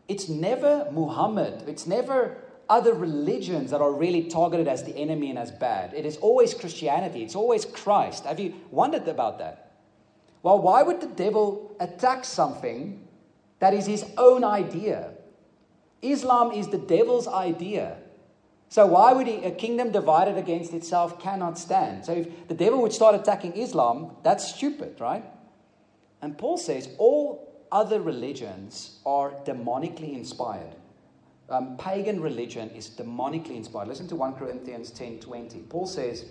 It's 0.07 0.29
never 0.29 0.87
Muhammad. 0.91 1.63
It's 1.67 1.87
never 1.87 2.37
other 2.69 2.93
religions 2.93 3.71
that 3.71 3.81
are 3.81 3.91
really 3.91 4.23
targeted 4.23 4.67
as 4.67 4.83
the 4.83 4.95
enemy 4.95 5.29
and 5.29 5.37
as 5.37 5.51
bad. 5.51 5.93
It 5.93 6.05
is 6.05 6.17
always 6.17 6.53
Christianity, 6.53 7.23
it's 7.23 7.35
always 7.35 7.63
Christ. 7.63 8.25
Have 8.25 8.39
you 8.39 8.55
wondered 8.71 9.07
about 9.07 9.37
that? 9.39 9.73
Well, 10.41 10.59
why 10.59 10.81
would 10.81 11.01
the 11.01 11.07
devil 11.07 11.75
attack 11.79 12.25
something 12.25 13.04
that 13.59 13.73
is 13.73 13.85
his 13.85 14.05
own 14.17 14.43
idea? 14.43 15.11
Islam 16.01 16.51
is 16.51 16.67
the 16.67 16.77
devil's 16.77 17.27
idea. 17.27 17.97
So, 18.69 18.85
why 18.85 19.13
would 19.13 19.27
he, 19.27 19.43
a 19.43 19.51
kingdom 19.51 19.91
divided 19.91 20.37
against 20.37 20.73
itself 20.73 21.21
cannot 21.21 21.57
stand? 21.57 22.05
So, 22.05 22.13
if 22.13 22.47
the 22.47 22.53
devil 22.53 22.81
would 22.81 22.93
start 22.93 23.15
attacking 23.15 23.53
Islam, 23.53 24.11
that's 24.23 24.55
stupid, 24.55 24.99
right? 24.99 25.23
And 26.21 26.37
Paul 26.37 26.57
says 26.57 26.89
all 26.97 27.65
other 27.71 28.01
religions 28.01 28.99
are 29.05 29.31
demonically 29.45 30.13
inspired 30.13 30.75
um, 31.49 31.77
pagan 31.77 32.21
religion 32.21 32.69
is 32.71 32.89
demonically 32.89 33.55
inspired. 33.55 33.87
Listen 33.87 34.07
to 34.07 34.15
1 34.15 34.33
Corinthians 34.33 34.91
10 34.91 35.19
20. 35.19 35.59
Paul 35.69 35.85
says, 35.85 36.25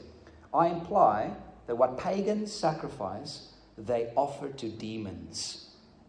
I 0.52 0.69
imply 0.69 1.33
that 1.66 1.76
what 1.76 1.99
pagans 1.99 2.52
sacrifice, 2.52 3.52
they 3.78 4.12
offer 4.16 4.49
to 4.49 4.69
demons 4.69 5.63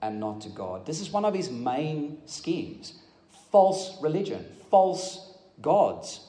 and 0.05 0.19
not 0.19 0.41
to 0.41 0.49
God. 0.49 0.85
This 0.85 1.01
is 1.01 1.09
one 1.09 1.25
of 1.25 1.33
his 1.33 1.49
main 1.49 2.19
schemes 2.25 2.93
false 3.51 3.97
religion, 4.01 4.45
false 4.69 5.33
gods. 5.61 6.19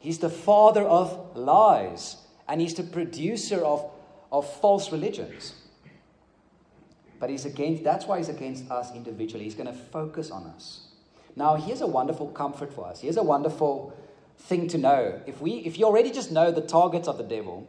He's 0.00 0.18
the 0.18 0.28
father 0.28 0.82
of 0.82 1.34
lies, 1.36 2.16
and 2.46 2.60
he's 2.60 2.74
the 2.74 2.82
producer 2.82 3.64
of, 3.64 3.90
of 4.30 4.50
false 4.60 4.92
religions. 4.92 5.54
But 7.18 7.30
he's 7.30 7.44
against, 7.44 7.84
that's 7.84 8.06
why 8.06 8.18
he's 8.18 8.28
against 8.28 8.70
us 8.70 8.94
individually. 8.94 9.44
He's 9.44 9.54
going 9.54 9.66
to 9.66 9.72
focus 9.72 10.30
on 10.30 10.44
us. 10.44 10.88
Now, 11.36 11.54
here's 11.56 11.80
a 11.80 11.86
wonderful 11.86 12.28
comfort 12.28 12.72
for 12.72 12.86
us. 12.86 13.00
Here's 13.00 13.16
a 13.16 13.22
wonderful 13.22 13.96
thing 14.38 14.68
to 14.68 14.78
know. 14.78 15.20
If, 15.26 15.40
we, 15.40 15.52
if 15.52 15.78
you 15.78 15.86
already 15.86 16.10
just 16.10 16.30
know 16.30 16.50
the 16.50 16.62
targets 16.62 17.08
of 17.08 17.18
the 17.18 17.24
devil, 17.24 17.66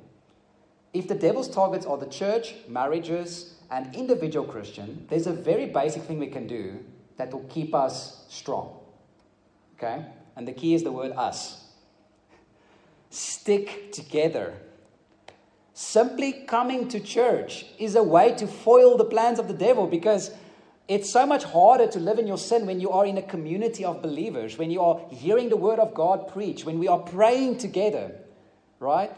if 0.93 1.07
the 1.07 1.15
devil's 1.15 1.47
targets 1.47 1.85
are 1.85 1.97
the 1.97 2.07
church, 2.07 2.53
marriages, 2.67 3.55
and 3.71 3.95
individual 3.95 4.45
Christian, 4.45 5.07
there's 5.09 5.27
a 5.27 5.33
very 5.33 5.65
basic 5.65 6.03
thing 6.03 6.19
we 6.19 6.27
can 6.27 6.45
do 6.45 6.79
that 7.17 7.31
will 7.31 7.45
keep 7.45 7.73
us 7.73 8.25
strong. 8.27 8.77
Okay? 9.77 10.05
And 10.35 10.47
the 10.47 10.51
key 10.51 10.73
is 10.73 10.83
the 10.83 10.91
word 10.91 11.13
us. 11.13 11.63
Stick 13.09 13.91
together. 13.93 14.53
Simply 15.73 16.33
coming 16.33 16.89
to 16.89 16.99
church 16.99 17.65
is 17.79 17.95
a 17.95 18.03
way 18.03 18.35
to 18.35 18.45
foil 18.45 18.97
the 18.97 19.05
plans 19.05 19.39
of 19.39 19.47
the 19.47 19.53
devil 19.53 19.87
because 19.87 20.31
it's 20.87 21.09
so 21.09 21.25
much 21.25 21.45
harder 21.45 21.87
to 21.87 21.99
live 21.99 22.19
in 22.19 22.27
your 22.27 22.37
sin 22.37 22.65
when 22.65 22.81
you 22.81 22.91
are 22.91 23.05
in 23.05 23.17
a 23.17 23.21
community 23.21 23.85
of 23.85 24.01
believers, 24.01 24.57
when 24.57 24.69
you 24.69 24.81
are 24.81 24.99
hearing 25.09 25.47
the 25.47 25.55
word 25.57 25.79
of 25.79 25.93
God 25.93 26.27
preach, 26.27 26.65
when 26.65 26.77
we 26.77 26.89
are 26.89 26.99
praying 26.99 27.57
together, 27.57 28.11
right? 28.79 29.11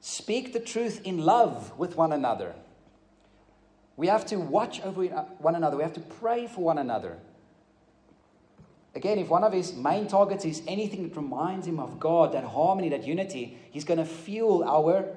Speak 0.00 0.54
the 0.54 0.60
truth 0.60 1.02
in 1.04 1.18
love 1.18 1.78
with 1.78 1.96
one 1.96 2.12
another. 2.12 2.54
We 3.96 4.08
have 4.08 4.26
to 4.26 4.36
watch 4.36 4.80
over 4.82 5.04
uh, 5.04 5.24
one 5.38 5.54
another. 5.54 5.76
We 5.76 5.82
have 5.82 5.92
to 5.94 6.00
pray 6.00 6.46
for 6.46 6.62
one 6.62 6.78
another. 6.78 7.18
Again, 8.94 9.18
if 9.18 9.28
one 9.28 9.42
of 9.42 9.52
his 9.52 9.72
main 9.74 10.06
targets 10.06 10.44
is 10.44 10.62
anything 10.68 11.02
that 11.08 11.16
reminds 11.16 11.66
him 11.66 11.80
of 11.80 11.98
God, 11.98 12.32
that 12.32 12.44
harmony, 12.44 12.88
that 12.90 13.06
unity, 13.06 13.58
he's 13.70 13.84
going 13.84 13.98
to 13.98 14.04
fuel 14.04 14.64
our 14.64 15.16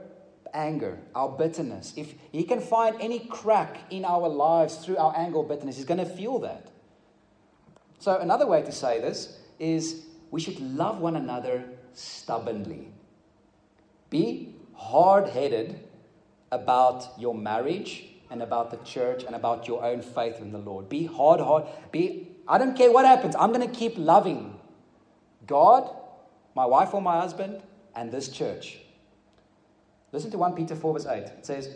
anger, 0.54 1.00
our 1.14 1.30
bitterness, 1.30 1.94
if 1.96 2.16
he 2.32 2.44
can 2.44 2.60
find 2.60 3.00
any 3.00 3.20
crack 3.20 3.78
in 3.92 4.04
our 4.04 4.28
lives 4.28 4.78
through 4.78 4.98
our 4.98 5.14
anger 5.16 5.38
or 5.38 5.48
bitterness, 5.48 5.76
he's 5.76 5.86
going 5.86 6.00
to 6.00 6.06
fuel 6.06 6.40
that. 6.40 6.72
So, 8.00 8.18
another 8.18 8.48
way 8.48 8.62
to 8.62 8.72
say 8.72 9.00
this 9.00 9.40
is 9.60 10.06
we 10.32 10.40
should 10.40 10.60
love 10.60 11.00
one 11.00 11.16
another 11.16 11.66
stubbornly. 11.94 12.90
Be 14.10 14.56
hard 14.74 15.30
headed 15.30 15.80
about 16.52 17.08
your 17.18 17.36
marriage 17.36 18.06
and 18.30 18.42
about 18.42 18.72
the 18.72 18.78
church 18.78 19.24
and 19.24 19.36
about 19.36 19.68
your 19.68 19.84
own 19.84 20.02
faith 20.02 20.40
in 20.40 20.52
the 20.52 20.58
Lord. 20.58 20.90
Be 20.90 21.06
hard, 21.06 21.40
hard. 21.40 21.66
Be, 21.92 22.30
I 22.48 22.58
don't 22.58 22.76
care 22.76 22.92
what 22.92 23.06
happens, 23.06 23.36
I'm 23.36 23.52
going 23.52 23.68
to 23.68 23.74
keep 23.74 23.98
loving 23.98 24.60
God, 25.46 25.90
my 26.56 26.66
wife 26.66 26.94
or 26.94 27.02
my 27.02 27.20
husband, 27.20 27.62
and 27.96 28.12
this 28.12 28.30
church. 28.30 28.80
Listen 30.12 30.32
to 30.32 30.38
1 30.38 30.56
Peter 30.56 30.76
4, 30.76 30.94
verse 30.94 31.06
8. 31.06 31.24
It 31.24 31.46
says, 31.46 31.76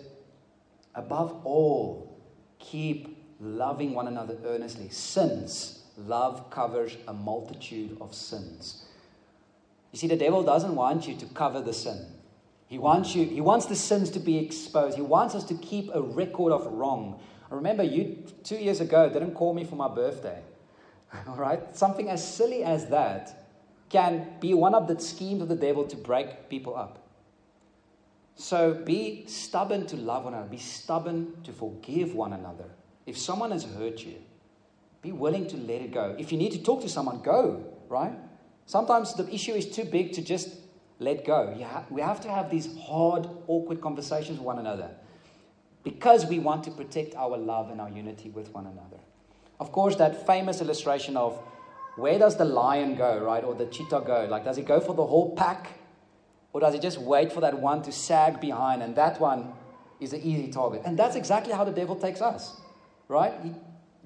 Above 0.96 1.46
all, 1.46 2.20
keep 2.60 3.18
loving 3.40 3.94
one 3.94 4.08
another 4.08 4.38
earnestly, 4.46 4.90
since 4.90 5.84
love 5.98 6.50
covers 6.50 6.98
a 7.08 7.14
multitude 7.14 7.98
of 8.00 8.14
sins. 8.14 8.86
You 9.92 10.00
see, 10.00 10.08
the 10.08 10.16
devil 10.16 10.44
doesn't 10.44 10.76
want 10.76 11.08
you 11.08 11.16
to 11.16 11.26
cover 11.28 11.62
the 11.62 11.74
sin. 11.74 12.06
He 12.72 12.78
wants 12.78 13.14
you, 13.14 13.26
he 13.26 13.42
wants 13.42 13.66
the 13.66 13.76
sins 13.76 14.12
to 14.12 14.20
be 14.20 14.38
exposed. 14.38 14.96
He 14.96 15.02
wants 15.02 15.36
us 15.36 15.44
to 15.44 15.56
keep 15.56 15.94
a 15.94 16.02
record 16.02 16.54
of 16.54 16.66
wrong. 16.68 17.20
I 17.52 17.56
remember 17.56 17.84
you 17.84 18.24
two 18.46 18.56
years 18.56 18.80
ago 18.80 19.10
didn't 19.10 19.34
call 19.34 19.54
me 19.54 19.66
for 19.66 19.76
my 19.76 19.90
birthday. 19.90 20.42
All 21.28 21.36
right? 21.36 21.76
Something 21.76 22.10
as 22.10 22.26
silly 22.26 22.64
as 22.64 22.86
that 22.86 23.50
can 23.90 24.26
be 24.40 24.54
one 24.54 24.74
of 24.74 24.88
the 24.88 24.98
schemes 25.02 25.42
of 25.42 25.50
the 25.50 25.56
devil 25.58 25.84
to 25.84 25.98
break 25.98 26.48
people 26.48 26.78
up. 26.78 27.06
So 28.36 28.74
be 28.74 29.26
stubborn 29.28 29.86
to 29.88 29.98
love 29.98 30.24
one 30.24 30.34
another. 30.34 30.48
Be 30.48 30.58
stubborn 30.58 31.44
to 31.44 31.52
forgive 31.52 32.16
one 32.16 32.32
another. 32.32 32.70
If 33.06 33.18
someone 33.18 33.52
has 33.52 33.66
hurt 33.66 34.00
you, 34.00 34.16
be 35.02 35.12
willing 35.12 35.46
to 35.50 35.58
let 35.58 35.82
it 35.82 35.92
go. 35.92 36.16
If 36.18 36.32
you 36.32 36.38
need 36.38 36.54
to 36.54 36.64
talk 36.64 36.84
to 36.84 36.90
someone, 36.90 37.22
go, 37.22 37.66
right? 37.90 38.14
Sometimes 38.66 39.14
the 39.16 39.28
issue 39.30 39.52
is 39.52 39.70
too 39.70 39.84
big 39.84 40.14
to 40.14 40.22
just 40.22 40.61
let 41.02 41.26
go. 41.26 41.54
Ha- 41.68 41.84
we 41.90 42.02
have 42.02 42.22
to 42.22 42.30
have 42.30 42.50
these 42.52 42.78
hard, 42.80 43.28
awkward 43.48 43.82
conversations 43.82 44.38
with 44.38 44.46
one 44.46 44.60
another 44.60 44.92
because 45.84 46.28
we 46.28 46.38
want 46.38 46.64
to 46.66 46.72
protect 46.72 47.16
our 47.16 47.38
love 47.38 47.72
and 47.72 47.82
our 47.82 47.90
unity 47.90 48.30
with 48.30 48.54
one 48.54 48.68
another. 48.68 49.00
Of 49.60 49.72
course, 49.72 49.96
that 49.96 50.28
famous 50.28 50.62
illustration 50.62 51.18
of 51.18 51.40
where 51.96 52.20
does 52.20 52.38
the 52.38 52.46
lion 52.46 52.96
go, 52.96 53.18
right? 53.18 53.44
Or 53.44 53.56
the 53.56 53.66
cheetah 53.66 54.04
go? 54.06 54.28
Like, 54.30 54.46
does 54.46 54.58
he 54.58 54.64
go 54.64 54.80
for 54.80 54.94
the 54.94 55.06
whole 55.06 55.36
pack? 55.36 55.72
Or 56.54 56.62
does 56.62 56.74
he 56.74 56.80
just 56.80 57.00
wait 57.00 57.32
for 57.32 57.42
that 57.42 57.60
one 57.60 57.82
to 57.84 57.92
sag 57.92 58.40
behind 58.40 58.84
and 58.84 58.96
that 58.96 59.20
one 59.20 59.54
is 60.00 60.14
an 60.14 60.22
easy 60.22 60.50
target? 60.52 60.84
And 60.86 60.98
that's 60.98 61.16
exactly 61.16 61.54
how 61.54 61.64
the 61.64 61.72
devil 61.72 61.96
takes 61.96 62.22
us, 62.22 62.62
right? 63.08 63.34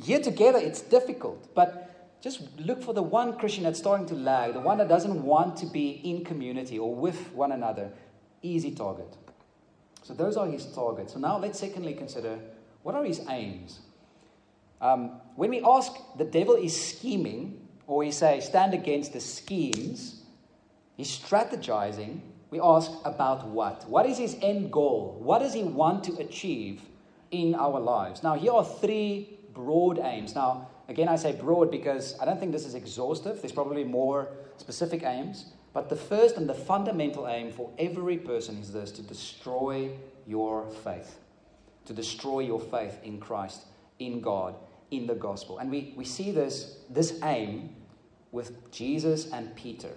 Here 0.01 0.21
together, 0.21 0.59
it's 0.59 0.81
difficult, 0.81 1.53
but 1.55 1.94
just 2.25 2.41
look 2.57 2.81
for 2.81 2.91
the 2.91 3.03
one 3.03 3.37
Christian 3.37 3.65
that's 3.65 3.77
starting 3.77 4.07
to 4.07 4.15
lag, 4.15 4.53
the 4.53 4.59
one 4.59 4.79
that 4.79 4.89
doesn't 4.89 5.23
want 5.23 5.55
to 5.57 5.67
be 5.67 6.01
in 6.03 6.25
community 6.25 6.79
or 6.79 6.95
with 6.95 7.31
one 7.33 7.51
another. 7.51 7.91
Easy 8.41 8.71
target. 8.71 9.15
So 10.01 10.15
those 10.15 10.35
are 10.35 10.47
his 10.47 10.65
targets. 10.65 11.13
So 11.13 11.19
now 11.19 11.37
let's 11.37 11.59
secondly 11.59 11.93
consider 11.93 12.39
what 12.81 12.95
are 12.95 13.05
his 13.05 13.21
aims? 13.29 13.79
Um, 14.81 15.21
when 15.35 15.51
we 15.51 15.61
ask 15.63 15.91
the 16.17 16.25
devil 16.25 16.55
is 16.55 16.75
scheming, 16.75 17.67
or 17.85 17.99
we 17.99 18.09
say 18.09 18.39
stand 18.39 18.73
against 18.73 19.13
the 19.13 19.19
schemes, 19.19 20.23
he's 20.97 21.15
strategizing 21.15 22.21
we 22.49 22.59
ask 22.59 22.89
about 23.03 23.47
what? 23.47 23.87
What 23.87 24.07
is 24.07 24.17
his 24.17 24.35
end 24.41 24.71
goal? 24.71 25.19
What 25.21 25.39
does 25.39 25.53
he 25.53 25.63
want 25.63 26.03
to 26.05 26.15
achieve 26.17 26.81
in 27.29 27.53
our 27.53 27.79
lives? 27.79 28.23
Now, 28.23 28.35
here 28.35 28.53
are 28.53 28.65
three 28.65 29.37
broad 29.53 29.99
aims. 29.99 30.33
Now, 30.33 30.69
again, 30.87 31.07
I 31.07 31.15
say 31.15 31.33
broad 31.33 31.71
because 31.71 32.17
I 32.19 32.25
don't 32.25 32.39
think 32.39 32.51
this 32.51 32.65
is 32.65 32.75
exhaustive. 32.75 33.41
There's 33.41 33.51
probably 33.51 33.83
more 33.83 34.29
specific 34.57 35.03
aims. 35.03 35.45
But 35.73 35.89
the 35.89 35.95
first 35.97 36.37
and 36.37 36.47
the 36.47 36.53
fundamental 36.53 37.27
aim 37.27 37.51
for 37.51 37.69
every 37.77 38.17
person 38.17 38.57
is 38.57 38.71
this 38.71 38.91
to 38.91 39.01
destroy 39.01 39.91
your 40.25 40.69
faith, 40.69 41.19
to 41.85 41.93
destroy 41.93 42.39
your 42.41 42.61
faith 42.61 42.97
in 43.03 43.19
Christ, 43.19 43.65
in 43.99 44.21
God, 44.21 44.55
in 44.91 45.05
the 45.05 45.15
gospel. 45.15 45.57
And 45.57 45.69
we, 45.69 45.93
we 45.97 46.05
see 46.05 46.31
this, 46.31 46.77
this 46.89 47.19
aim 47.23 47.75
with 48.31 48.71
Jesus 48.71 49.29
and 49.33 49.53
Peter. 49.57 49.91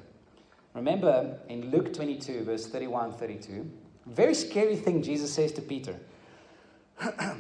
Remember 0.74 1.38
in 1.48 1.70
Luke 1.70 1.92
22, 1.92 2.42
verse 2.42 2.66
31 2.66 3.12
32, 3.12 3.70
very 4.07 4.35
scary 4.35 4.74
thing 4.74 5.01
Jesus 5.01 5.33
says 5.33 5.53
to 5.53 5.62
Peter. 5.62 5.94
it 7.01 7.38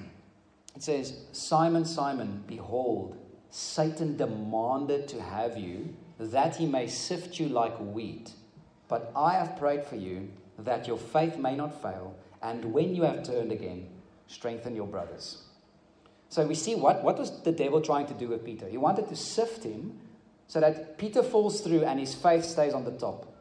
says, 0.78 1.22
Simon, 1.32 1.84
Simon, 1.84 2.44
behold, 2.46 3.17
Satan 3.50 4.16
demanded 4.16 5.08
to 5.08 5.22
have 5.22 5.56
you 5.56 5.94
that 6.18 6.56
he 6.56 6.66
may 6.66 6.86
sift 6.86 7.38
you 7.38 7.48
like 7.48 7.76
wheat. 7.78 8.32
But 8.88 9.12
I 9.14 9.34
have 9.34 9.56
prayed 9.58 9.84
for 9.84 9.96
you 9.96 10.28
that 10.58 10.88
your 10.88 10.98
faith 10.98 11.36
may 11.36 11.54
not 11.54 11.80
fail, 11.80 12.16
and 12.42 12.72
when 12.72 12.94
you 12.94 13.02
have 13.02 13.22
turned 13.22 13.52
again, 13.52 13.88
strengthen 14.26 14.74
your 14.74 14.86
brothers. 14.86 15.42
So 16.28 16.46
we 16.46 16.54
see 16.54 16.74
what, 16.74 17.02
what 17.02 17.18
was 17.18 17.42
the 17.42 17.52
devil 17.52 17.80
trying 17.80 18.06
to 18.06 18.14
do 18.14 18.28
with 18.28 18.44
Peter? 18.44 18.68
He 18.68 18.76
wanted 18.76 19.08
to 19.08 19.16
sift 19.16 19.64
him 19.64 19.98
so 20.46 20.60
that 20.60 20.98
Peter 20.98 21.22
falls 21.22 21.60
through 21.60 21.84
and 21.84 21.98
his 21.98 22.14
faith 22.14 22.44
stays 22.44 22.74
on 22.74 22.84
the 22.84 22.90
top. 22.92 23.32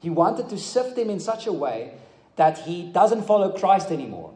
He 0.00 0.10
wanted 0.10 0.48
to 0.48 0.58
sift 0.58 0.98
him 0.98 1.10
in 1.10 1.20
such 1.20 1.46
a 1.46 1.52
way 1.52 1.94
that 2.36 2.58
he 2.58 2.90
doesn't 2.90 3.22
follow 3.26 3.56
Christ 3.56 3.90
anymore. 3.90 4.34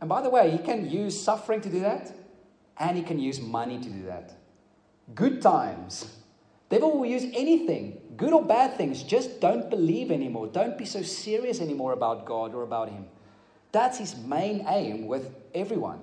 And 0.00 0.08
by 0.08 0.22
the 0.22 0.30
way, 0.30 0.50
he 0.50 0.58
can 0.58 0.88
use 0.88 1.20
suffering 1.20 1.60
to 1.62 1.68
do 1.68 1.80
that, 1.80 2.12
and 2.78 2.96
he 2.96 3.02
can 3.02 3.18
use 3.18 3.40
money 3.40 3.78
to 3.78 3.88
do 3.88 4.04
that. 4.06 4.34
Good 5.14 5.40
times 5.42 6.18
Devil 6.68 6.98
will 6.98 7.06
use 7.06 7.24
anything, 7.34 7.98
good 8.16 8.32
or 8.32 8.44
bad 8.44 8.76
things. 8.76 9.02
Just 9.02 9.40
don't 9.40 9.70
believe 9.70 10.10
anymore. 10.10 10.48
Don't 10.48 10.76
be 10.76 10.84
so 10.84 11.02
serious 11.02 11.60
anymore 11.60 11.92
about 11.92 12.26
God 12.26 12.54
or 12.54 12.62
about 12.62 12.90
Him. 12.90 13.06
That's 13.72 13.98
his 13.98 14.16
main 14.16 14.66
aim 14.68 15.06
with 15.06 15.34
everyone. 15.54 16.00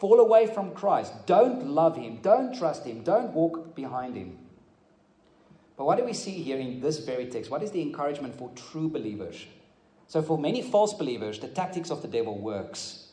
Fall 0.00 0.20
away 0.20 0.46
from 0.48 0.72
Christ. 0.72 1.12
Don't 1.26 1.68
love 1.68 1.96
Him. 1.96 2.18
Don't 2.20 2.56
trust 2.56 2.84
Him. 2.84 3.04
Don't 3.04 3.32
walk 3.32 3.76
behind 3.76 4.16
Him. 4.16 4.38
But 5.76 5.84
what 5.86 5.98
do 5.98 6.04
we 6.04 6.12
see 6.12 6.42
here 6.42 6.58
in 6.58 6.80
this 6.80 6.98
very 6.98 7.26
text? 7.26 7.50
What 7.50 7.62
is 7.62 7.70
the 7.70 7.82
encouragement 7.82 8.36
for 8.36 8.50
true 8.54 8.88
believers? 8.88 9.46
So, 10.06 10.22
for 10.22 10.38
many 10.38 10.62
false 10.62 10.94
believers, 10.94 11.38
the 11.38 11.48
tactics 11.48 11.90
of 11.90 12.02
the 12.02 12.08
devil 12.08 12.38
works. 12.38 13.08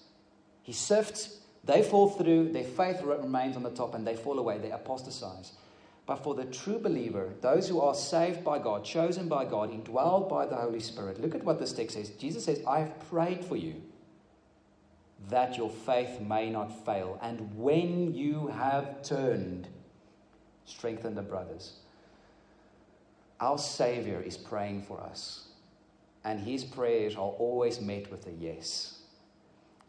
He 0.61 0.73
sifts, 0.73 1.39
they 1.63 1.84
fall 1.84 2.10
through, 2.10 2.52
their 2.52 2.63
faith 2.63 3.02
remains 3.04 3.56
on 3.56 3.63
the 3.63 3.69
top, 3.69 3.93
and 3.93 4.06
they 4.06 4.15
fall 4.15 4.39
away, 4.39 4.58
they 4.58 4.71
apostatize. 4.71 5.54
But 6.08 6.24
for 6.24 6.34
the 6.34 6.45
true 6.45 6.80
believer, 6.80 7.30
those 7.41 7.69
who 7.69 7.80
are 7.80 7.93
saved 7.93 8.43
by 8.43 8.60
God, 8.60 8.84
chosen 8.84 9.28
by 9.28 9.45
God, 9.45 9.71
indwelled 9.71 10.28
by 10.28 10.45
the 10.47 10.56
Holy 10.56 10.80
Spirit, 10.80 11.21
look 11.21 11.36
at 11.36 11.43
what 11.43 11.60
this 11.60 11.74
text 11.74 11.95
says. 11.95 12.10
Jesus 12.10 12.45
says, 12.45 12.63
I 12.67 12.80
have 12.80 13.10
prayed 13.10 13.45
for 13.45 13.56
you 13.56 13.76
that 15.30 15.56
your 15.56 15.69
faith 15.69 16.19
may 16.19 16.50
not 16.50 16.86
fail. 16.86 17.19
And 17.21 17.56
when 17.56 18.15
you 18.15 18.47
have 18.47 19.04
turned, 19.04 19.67
strengthen 20.65 21.15
the 21.15 21.21
brothers. 21.21 21.74
Our 23.39 23.58
Savior 23.58 24.21
is 24.21 24.38
praying 24.38 24.84
for 24.84 25.00
us, 25.02 25.47
and 26.24 26.39
his 26.39 26.63
prayers 26.63 27.15
are 27.15 27.19
always 27.19 27.80
met 27.80 28.12
with 28.12 28.28
a 28.28 28.32
yes. 28.32 29.00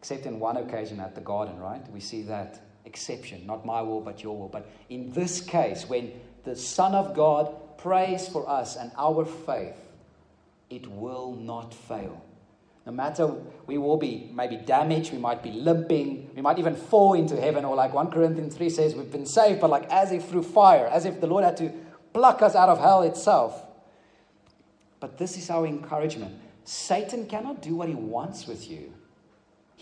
Except 0.02 0.26
in 0.26 0.40
one 0.40 0.56
occasion 0.56 0.98
at 0.98 1.14
the 1.14 1.20
garden, 1.20 1.60
right? 1.60 1.88
We 1.92 2.00
see 2.00 2.22
that 2.22 2.60
exception, 2.84 3.46
not 3.46 3.64
my 3.64 3.82
will, 3.82 4.00
but 4.00 4.20
your 4.20 4.36
will. 4.36 4.48
But 4.48 4.68
in 4.90 5.12
this 5.12 5.40
case, 5.40 5.88
when 5.88 6.12
the 6.42 6.56
Son 6.56 6.96
of 6.96 7.14
God 7.14 7.78
prays 7.78 8.26
for 8.26 8.48
us 8.48 8.74
and 8.74 8.90
our 8.98 9.24
faith, 9.24 9.76
it 10.70 10.88
will 10.88 11.36
not 11.36 11.72
fail. 11.72 12.20
No 12.84 12.90
matter 12.90 13.32
we 13.68 13.78
will 13.78 13.96
be 13.96 14.28
maybe 14.34 14.56
damaged, 14.56 15.12
we 15.12 15.18
might 15.18 15.40
be 15.40 15.52
limping, 15.52 16.30
we 16.34 16.42
might 16.42 16.58
even 16.58 16.74
fall 16.74 17.14
into 17.14 17.40
heaven, 17.40 17.64
or 17.64 17.76
like 17.76 17.94
1 17.94 18.10
Corinthians 18.10 18.56
3 18.56 18.70
says, 18.70 18.96
we've 18.96 19.12
been 19.12 19.24
saved, 19.24 19.60
but 19.60 19.70
like 19.70 19.88
as 19.88 20.10
if 20.10 20.28
through 20.28 20.42
fire, 20.42 20.88
as 20.88 21.04
if 21.04 21.20
the 21.20 21.28
Lord 21.28 21.44
had 21.44 21.56
to 21.58 21.72
pluck 22.12 22.42
us 22.42 22.56
out 22.56 22.68
of 22.68 22.80
hell 22.80 23.02
itself. 23.02 23.62
But 24.98 25.16
this 25.16 25.38
is 25.38 25.48
our 25.48 25.64
encouragement. 25.64 26.40
Satan 26.64 27.26
cannot 27.26 27.62
do 27.62 27.76
what 27.76 27.88
he 27.88 27.94
wants 27.94 28.48
with 28.48 28.68
you, 28.68 28.92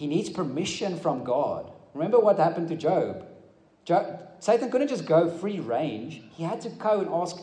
he 0.00 0.06
needs 0.06 0.30
permission 0.30 0.98
from 0.98 1.24
God. 1.24 1.70
Remember 1.92 2.18
what 2.18 2.38
happened 2.38 2.68
to 2.68 2.74
Job? 2.74 3.26
Job 3.84 4.28
Satan 4.38 4.70
couldn't 4.70 4.88
just 4.88 5.04
go 5.04 5.28
free 5.28 5.60
range, 5.60 6.22
he 6.30 6.42
had 6.42 6.62
to 6.62 6.70
go 6.70 7.00
and 7.00 7.10
ask 7.10 7.36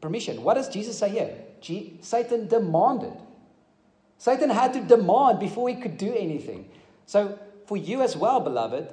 permission. 0.00 0.42
What 0.42 0.54
does 0.54 0.70
Jesus 0.70 0.98
say 0.98 1.10
here? 1.10 1.36
G- 1.60 1.98
Satan 2.00 2.48
demanded. 2.48 3.12
Satan 4.16 4.48
had 4.48 4.72
to 4.72 4.80
demand 4.80 5.38
before 5.38 5.68
he 5.68 5.74
could 5.74 5.98
do 5.98 6.14
anything. 6.14 6.70
So, 7.04 7.38
for 7.66 7.76
you 7.76 8.00
as 8.00 8.16
well, 8.16 8.40
beloved, 8.40 8.88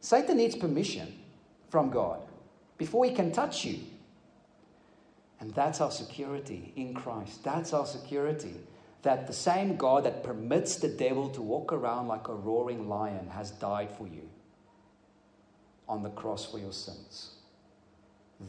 Satan 0.00 0.38
needs 0.38 0.56
permission 0.56 1.06
from 1.70 1.90
God 1.90 2.18
before 2.78 3.04
he 3.04 3.14
can 3.14 3.30
touch 3.30 3.64
you. 3.64 3.78
And 5.38 5.54
that's 5.54 5.80
our 5.80 5.92
security 5.92 6.72
in 6.74 6.94
Christ. 6.94 7.44
That's 7.44 7.72
our 7.72 7.86
security. 7.86 8.56
That 9.02 9.26
the 9.26 9.32
same 9.32 9.76
God 9.76 10.04
that 10.04 10.22
permits 10.22 10.76
the 10.76 10.88
devil 10.88 11.28
to 11.30 11.42
walk 11.42 11.72
around 11.72 12.08
like 12.08 12.28
a 12.28 12.34
roaring 12.34 12.88
lion 12.88 13.28
has 13.30 13.50
died 13.50 13.90
for 13.90 14.06
you 14.06 14.28
on 15.88 16.02
the 16.02 16.10
cross 16.10 16.44
for 16.44 16.58
your 16.58 16.72
sins. 16.72 17.32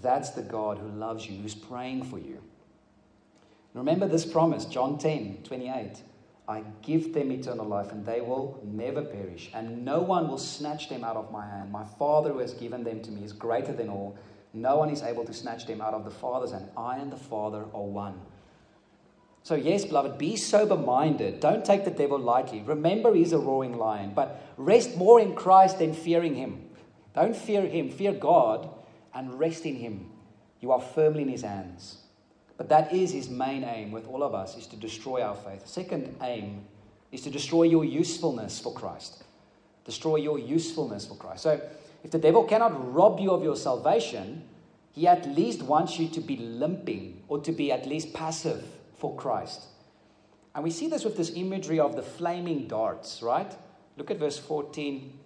That's 0.02 0.32
the 0.32 0.44
God 0.44 0.78
who 0.78 0.88
loves 0.88 1.28
you, 1.28 1.42
who's 1.42 1.56
praying 1.56 2.04
for 2.04 2.20
you. 2.20 2.42
Remember 3.74 4.08
this 4.08 4.26
promise, 4.26 4.66
John 4.66 4.98
10 4.98 5.40
28. 5.44 6.04
I 6.48 6.64
give 6.82 7.14
them 7.14 7.32
eternal 7.32 7.66
life, 7.66 7.92
and 7.92 8.06
they 8.06 8.20
will 8.20 8.60
never 8.64 9.02
perish, 9.02 9.50
and 9.54 9.86
no 9.86 10.02
one 10.02 10.28
will 10.28 10.38
snatch 10.38 10.90
them 10.90 11.04
out 11.04 11.16
of 11.16 11.32
my 11.32 11.46
hand. 11.46 11.72
My 11.72 11.86
Father 11.86 12.34
who 12.34 12.40
has 12.40 12.54
given 12.54 12.84
them 12.84 13.02
to 13.02 13.12
me 13.12 13.24
is 13.24 13.32
greater 13.32 13.72
than 13.72 13.90
all 13.90 14.18
no 14.54 14.78
one 14.78 14.92
is 14.92 15.02
able 15.02 15.26
to 15.26 15.34
snatch 15.34 15.66
them 15.66 15.82
out 15.82 15.96
of 15.96 16.06
the 16.06 16.12
Father's 16.12 16.52
hand. 16.52 16.70
I 16.78 16.98
and 16.98 17.12
the 17.12 17.18
Father 17.18 17.66
are 17.74 17.82
one. 17.82 18.22
So, 19.44 19.56
yes, 19.56 19.84
beloved, 19.84 20.18
be 20.18 20.38
sober 20.38 20.78
minded. 20.78 21.42
Don't 21.42 21.66
take 21.66 21.84
the 21.84 21.92
devil 21.92 22.18
lightly. 22.18 22.62
Remember, 22.62 23.14
he's 23.14 23.34
a 23.34 23.38
roaring 23.38 23.78
lion, 23.78 24.14
but 24.16 24.42
rest 24.56 24.96
more 24.96 25.20
in 25.20 25.36
Christ 25.36 25.80
than 25.80 25.94
fearing 25.94 26.36
him. 26.36 26.70
Don't 27.14 27.36
fear 27.36 27.62
him, 27.68 27.90
fear 27.90 28.14
God 28.14 28.70
and 29.14 29.38
rest 29.38 29.66
in 29.66 29.76
him. 29.76 30.10
You 30.62 30.72
are 30.72 30.80
firmly 30.80 31.24
in 31.24 31.28
his 31.28 31.42
hands. 31.42 31.98
But 32.56 32.70
that 32.70 32.94
is 32.94 33.12
his 33.12 33.30
main 33.30 33.66
aim 33.66 33.92
with 33.92 34.08
all 34.08 34.24
of 34.24 34.34
us, 34.34 34.56
is 34.58 34.66
to 34.68 34.78
destroy 34.78 35.22
our 35.22 35.36
faith. 35.36 35.68
Second 35.68 36.16
aim 36.22 36.64
is 37.12 37.22
to 37.22 37.30
destroy 37.30 37.64
your 37.64 37.84
usefulness 37.84 38.62
for 38.62 38.74
Christ. 38.74 39.24
Destroy 39.84 40.16
your 40.16 40.40
usefulness 40.40 41.06
for 41.06 41.16
Christ. 41.16 41.44
So, 41.44 41.60
if 42.02 42.12
the 42.12 42.20
devil 42.20 42.46
cannot 42.46 42.94
rob 42.94 43.20
you 43.20 43.32
of 43.32 43.44
your 43.44 43.58
salvation, 43.58 44.44
he 44.94 45.06
at 45.06 45.28
least 45.28 45.64
wants 45.64 46.00
you 46.00 46.08
to 46.10 46.22
be 46.22 46.38
limping 46.38 47.24
or 47.28 47.40
to 47.42 47.52
be 47.52 47.74
at 47.74 47.86
least 47.86 48.14
passive 48.14 48.64
for 49.04 49.14
Christ. 49.18 49.66
And 50.56 50.64
we 50.64 50.72
see 50.72 50.88
this 50.88 51.04
with 51.04 51.18
this 51.18 51.34
imagery 51.36 51.78
of 51.78 51.98
the 51.98 52.02
flaming 52.02 52.70
darts, 52.70 53.22
right? 53.22 53.52
Look 53.98 54.10
at 54.12 54.18
verse 54.18 54.40
14, 54.40 55.20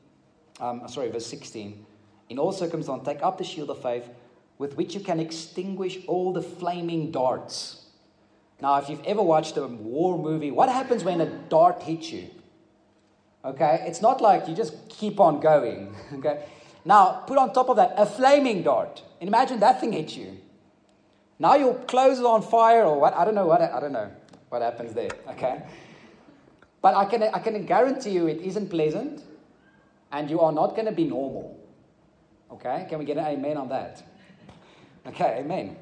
um, 0.60 0.88
sorry, 0.88 1.12
verse 1.12 1.28
16. 1.28 1.86
In 2.30 2.40
all 2.40 2.52
circumstances, 2.52 3.06
take 3.06 3.22
up 3.22 3.38
the 3.38 3.44
shield 3.44 3.70
of 3.70 3.80
faith 3.80 4.10
with 4.58 4.76
which 4.78 4.96
you 4.96 5.00
can 5.00 5.20
extinguish 5.20 6.00
all 6.08 6.34
the 6.34 6.42
flaming 6.42 7.12
darts. 7.12 7.86
Now, 8.60 8.78
if 8.78 8.90
you've 8.90 9.06
ever 9.06 9.22
watched 9.22 9.58
a 9.58 9.68
war 9.68 10.18
movie, 10.18 10.50
what 10.50 10.70
happens 10.70 11.04
when 11.04 11.22
a 11.22 11.28
dart 11.28 11.84
hits 11.84 12.12
you? 12.12 12.30
Okay, 13.46 13.86
it's 13.88 14.02
not 14.02 14.22
like 14.22 14.48
you 14.48 14.56
just 14.56 14.74
keep 14.90 15.20
on 15.20 15.40
going. 15.40 15.96
Okay, 16.16 16.46
now, 16.84 17.24
put 17.28 17.38
on 17.38 17.54
top 17.54 17.70
of 17.70 17.76
that 17.76 17.94
a 17.96 18.08
flaming 18.08 18.63
dart. 18.63 19.04
And 19.22 19.28
imagine 19.28 19.60
that 19.60 19.80
thing 19.80 19.92
hits 19.92 20.18
you. 20.18 20.40
Now 21.39 21.56
your 21.56 21.76
clothes 21.86 22.19
are 22.19 22.28
on 22.28 22.41
fire 22.41 22.84
or 22.84 23.00
what? 23.00 23.13
I 23.13 23.26
don't 23.26 23.36
know 23.36 23.45
what 23.45 23.62
I 23.62 23.80
don't 23.80 23.91
know 23.91 24.12
what 24.50 24.62
happens 24.62 24.93
there. 24.93 25.12
Okay. 25.30 25.63
But 26.82 26.95
I 26.95 27.06
can 27.06 27.23
I 27.23 27.39
can 27.39 27.65
guarantee 27.65 28.12
you 28.12 28.28
it 28.28 28.41
isn't 28.41 28.69
pleasant 28.69 29.23
and 30.12 30.30
you 30.30 30.39
are 30.39 30.52
not 30.52 30.76
going 30.76 30.86
to 30.86 30.91
be 30.91 31.04
normal. 31.04 31.58
Okay? 32.52 32.86
Can 32.89 33.00
we 33.00 33.06
get 33.06 33.17
an 33.17 33.26
amen 33.26 33.58
on 33.58 33.69
that? 33.69 34.04
Okay, 35.06 35.38
amen. 35.39 35.78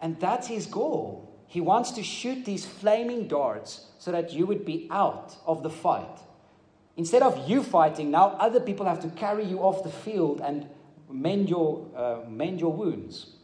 And 0.00 0.18
that's 0.20 0.46
his 0.46 0.66
goal. 0.66 1.28
He 1.46 1.60
wants 1.60 1.90
to 1.92 2.02
shoot 2.02 2.44
these 2.44 2.64
flaming 2.64 3.28
darts 3.28 3.86
so 3.98 4.10
that 4.12 4.32
you 4.32 4.46
would 4.46 4.64
be 4.64 4.88
out 4.90 5.36
of 5.46 5.62
the 5.62 5.70
fight. 5.70 6.20
Instead 6.96 7.22
of 7.22 7.48
you 7.48 7.62
fighting, 7.62 8.10
now 8.10 8.28
other 8.40 8.60
people 8.60 8.86
have 8.86 9.00
to 9.00 9.08
carry 9.08 9.44
you 9.44 9.58
off 9.60 9.82
the 9.82 9.90
field 9.90 10.40
and 10.40 10.66
mend 11.10 11.48
your, 11.48 11.86
uh, 11.96 12.28
mend 12.28 12.60
your 12.60 12.72
wounds. 12.72 13.36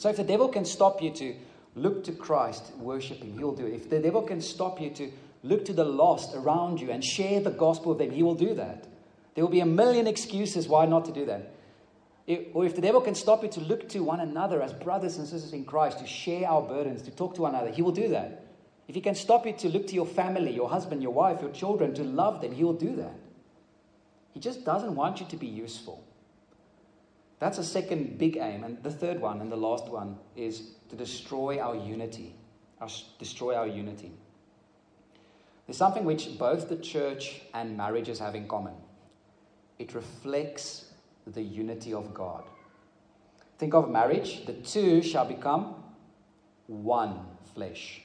So 0.00 0.08
if 0.08 0.16
the 0.16 0.24
devil 0.24 0.48
can 0.48 0.64
stop 0.64 1.02
you 1.02 1.10
to 1.10 1.34
look 1.74 2.04
to 2.04 2.12
Christ, 2.12 2.74
worship 2.78 3.18
Him, 3.18 3.36
He'll 3.36 3.54
do 3.54 3.66
it. 3.66 3.74
If 3.74 3.90
the 3.90 4.00
devil 4.00 4.22
can 4.22 4.40
stop 4.40 4.80
you 4.80 4.88
to 4.94 5.12
look 5.42 5.66
to 5.66 5.74
the 5.74 5.84
lost 5.84 6.34
around 6.34 6.80
you 6.80 6.90
and 6.90 7.04
share 7.04 7.38
the 7.40 7.50
gospel 7.50 7.90
with 7.90 7.98
them, 7.98 8.10
He 8.10 8.22
will 8.22 8.34
do 8.34 8.54
that. 8.54 8.86
There 9.34 9.44
will 9.44 9.52
be 9.52 9.60
a 9.60 9.66
million 9.66 10.06
excuses 10.06 10.66
why 10.66 10.86
not 10.86 11.04
to 11.04 11.12
do 11.12 11.26
that. 11.26 11.52
or 12.54 12.64
if 12.64 12.76
the 12.76 12.80
devil 12.80 13.02
can 13.02 13.14
stop 13.14 13.42
you 13.42 13.50
to 13.50 13.60
look 13.60 13.90
to 13.90 14.00
one 14.00 14.20
another 14.20 14.62
as 14.62 14.72
brothers 14.72 15.18
and 15.18 15.28
sisters 15.28 15.52
in 15.52 15.66
Christ, 15.66 15.98
to 15.98 16.06
share 16.06 16.48
our 16.48 16.62
burdens, 16.62 17.02
to 17.02 17.10
talk 17.10 17.34
to 17.34 17.42
one 17.42 17.54
another, 17.54 17.70
He 17.70 17.82
will 17.82 17.92
do 17.92 18.08
that. 18.08 18.46
If 18.88 18.94
He 18.94 19.02
can 19.02 19.14
stop 19.14 19.44
you 19.44 19.52
to 19.52 19.68
look 19.68 19.86
to 19.88 19.94
your 19.94 20.06
family, 20.06 20.50
your 20.50 20.70
husband, 20.70 21.02
your 21.02 21.12
wife, 21.12 21.42
your 21.42 21.52
children, 21.52 21.92
to 21.96 22.04
love 22.04 22.40
them, 22.40 22.52
He 22.52 22.64
will 22.64 22.72
do 22.72 22.96
that. 22.96 23.18
He 24.32 24.40
just 24.40 24.64
doesn't 24.64 24.94
want 24.94 25.20
you 25.20 25.26
to 25.26 25.36
be 25.36 25.46
useful. 25.46 26.02
That's 27.40 27.58
a 27.58 27.64
second 27.64 28.18
big 28.18 28.36
aim. 28.36 28.62
And 28.64 28.80
the 28.82 28.90
third 28.90 29.20
one, 29.20 29.40
and 29.40 29.50
the 29.50 29.56
last 29.56 29.88
one, 29.88 30.16
is 30.36 30.74
to 30.88 30.96
destroy 30.96 31.58
our 31.58 31.74
unity. 31.74 32.36
Our, 32.80 32.88
destroy 33.18 33.56
our 33.56 33.66
unity. 33.66 34.12
There's 35.66 35.76
something 35.76 36.04
which 36.04 36.38
both 36.38 36.68
the 36.68 36.76
church 36.76 37.42
and 37.52 37.76
marriages 37.76 38.18
have 38.18 38.34
in 38.34 38.46
common 38.46 38.74
it 39.80 39.94
reflects 39.94 40.84
the 41.26 41.40
unity 41.40 41.94
of 41.94 42.12
God. 42.12 42.44
Think 43.58 43.74
of 43.74 43.90
marriage 43.90 44.44
the 44.44 44.52
two 44.52 45.02
shall 45.02 45.24
become 45.24 45.74
one 46.66 47.20
flesh. 47.54 48.02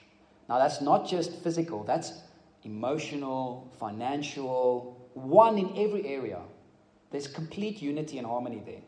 Now, 0.48 0.58
that's 0.58 0.82
not 0.82 1.08
just 1.08 1.44
physical, 1.44 1.84
that's 1.84 2.14
emotional, 2.64 3.70
financial, 3.78 5.10
one 5.14 5.58
in 5.58 5.78
every 5.78 6.08
area. 6.08 6.40
There's 7.12 7.28
complete 7.28 7.82
unity 7.82 8.18
and 8.18 8.26
harmony 8.26 8.64
there. 8.66 8.82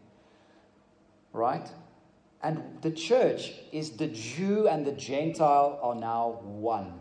Right? 1.38 1.70
And 2.42 2.64
the 2.82 2.92
church 2.92 3.54
is 3.72 3.92
the 3.92 4.08
Jew 4.08 4.68
and 4.68 4.86
the 4.86 4.92
Gentile 4.92 5.80
are 5.84 5.96
now 5.96 6.40
one. 6.42 6.94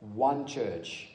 One 0.00 0.46
church. 0.46 1.10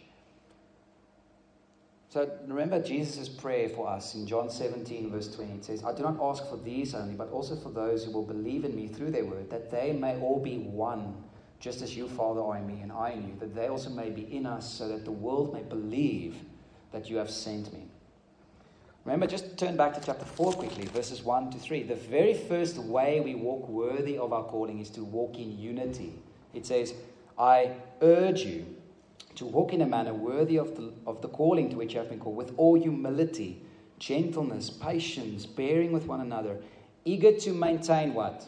So 2.07 2.31
remember 2.47 2.81
Jesus' 2.81 3.27
prayer 3.27 3.69
for 3.69 3.87
us 3.87 4.15
in 4.15 4.25
John 4.25 4.49
17, 4.49 5.11
verse 5.11 5.27
20. 5.35 5.53
It 5.53 5.65
says, 5.65 5.83
I 5.83 5.93
do 5.93 6.03
not 6.03 6.17
ask 6.21 6.47
for 6.49 6.57
these 6.57 6.95
only, 6.95 7.13
but 7.13 7.29
also 7.31 7.55
for 7.55 7.69
those 7.69 8.05
who 8.05 8.11
will 8.11 8.25
believe 8.25 8.63
in 8.63 8.75
me 8.75 8.87
through 8.87 9.11
their 9.11 9.25
word, 9.25 9.49
that 9.49 9.69
they 9.69 9.91
may 9.91 10.19
all 10.19 10.39
be 10.39 10.57
one, 10.57 11.21
just 11.59 11.81
as 11.81 11.95
you, 11.95 12.07
Father, 12.07 12.41
are 12.41 12.57
in 12.57 12.65
me 12.65 12.79
and 12.81 12.91
I 12.91 13.11
in 13.11 13.27
you, 13.27 13.35
that 13.39 13.53
they 13.53 13.67
also 13.67 13.89
may 13.89 14.09
be 14.09 14.23
in 14.35 14.45
us, 14.45 14.73
so 14.73 14.87
that 14.87 15.05
the 15.05 15.11
world 15.11 15.53
may 15.53 15.61
believe 15.61 16.37
that 16.91 17.09
you 17.09 17.17
have 17.17 17.29
sent 17.29 17.71
me. 17.73 17.88
Remember, 19.05 19.27
just 19.27 19.57
turn 19.57 19.77
back 19.77 19.93
to 19.93 20.01
chapter 20.01 20.25
4 20.25 20.53
quickly, 20.53 20.85
verses 20.85 21.23
1 21.23 21.51
to 21.51 21.57
3. 21.57 21.83
The 21.83 21.95
very 21.95 22.33
first 22.33 22.77
way 22.77 23.21
we 23.21 23.33
walk 23.35 23.67
worthy 23.67 24.17
of 24.17 24.33
our 24.33 24.43
calling 24.43 24.79
is 24.79 24.89
to 24.91 25.03
walk 25.03 25.37
in 25.37 25.57
unity. 25.57 26.13
It 26.53 26.65
says, 26.65 26.93
I 27.37 27.71
urge 28.01 28.41
you 28.41 28.65
to 29.35 29.45
walk 29.45 29.73
in 29.73 29.81
a 29.81 29.87
manner 29.87 30.13
worthy 30.13 30.57
of 30.57 30.75
the, 30.75 30.91
of 31.07 31.21
the 31.21 31.29
calling 31.29 31.69
to 31.69 31.77
which 31.77 31.93
you 31.93 31.99
have 31.99 32.09
been 32.09 32.19
called, 32.19 32.35
with 32.35 32.53
all 32.57 32.79
humility, 32.79 33.61
gentleness, 33.99 34.69
patience, 34.69 35.45
bearing 35.45 35.91
with 35.91 36.05
one 36.05 36.19
another, 36.19 36.57
eager 37.05 37.31
to 37.31 37.53
maintain 37.53 38.13
what? 38.13 38.45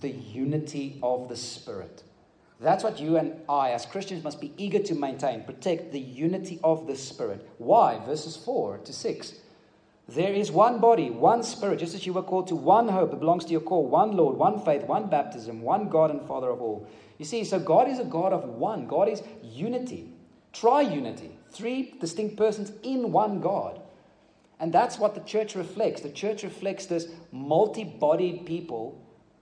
The 0.00 0.10
unity 0.10 0.98
of 1.02 1.28
the 1.28 1.36
Spirit. 1.36 2.02
That's 2.60 2.84
what 2.84 3.00
you 3.00 3.16
and 3.16 3.40
I, 3.48 3.70
as 3.70 3.86
Christians, 3.86 4.22
must 4.22 4.40
be 4.40 4.52
eager 4.56 4.80
to 4.80 4.94
maintain, 4.94 5.44
protect 5.44 5.92
the 5.92 6.00
unity 6.00 6.60
of 6.62 6.86
the 6.86 6.96
Spirit. 6.96 7.48
Why? 7.58 7.98
Verses 8.04 8.36
4 8.36 8.78
to 8.78 8.92
6. 8.92 9.34
There 10.08 10.34
is 10.34 10.50
one 10.50 10.80
body, 10.80 11.08
one 11.10 11.42
Spirit, 11.42 11.78
just 11.78 11.94
as 11.94 12.04
you 12.04 12.12
were 12.12 12.22
called 12.22 12.48
to 12.48 12.56
one 12.56 12.88
hope 12.88 13.12
that 13.12 13.20
belongs 13.20 13.44
to 13.46 13.52
your 13.52 13.60
call, 13.60 13.86
one 13.86 14.12
Lord, 14.16 14.36
one 14.36 14.60
faith, 14.64 14.82
one 14.84 15.08
baptism, 15.08 15.62
one 15.62 15.88
God 15.88 16.10
and 16.10 16.20
Father 16.26 16.50
of 16.50 16.60
all 16.60 16.86
you 17.20 17.26
see, 17.26 17.44
so 17.44 17.58
God 17.58 17.86
is 17.86 17.98
a 17.98 18.04
God 18.04 18.32
of 18.32 18.44
one. 18.44 18.86
God 18.86 19.06
is 19.06 19.22
unity, 19.42 20.08
triunity, 20.54 21.32
three 21.50 21.94
distinct 22.00 22.38
persons 22.38 22.72
in 22.82 23.12
one 23.12 23.42
God. 23.42 23.78
And 24.58 24.72
that's 24.72 24.98
what 24.98 25.14
the 25.14 25.20
church 25.20 25.54
reflects. 25.54 26.00
The 26.00 26.08
church 26.08 26.42
reflects 26.44 26.86
this 26.86 27.08
multi 27.30 27.84
bodied 27.84 28.46
people 28.46 28.98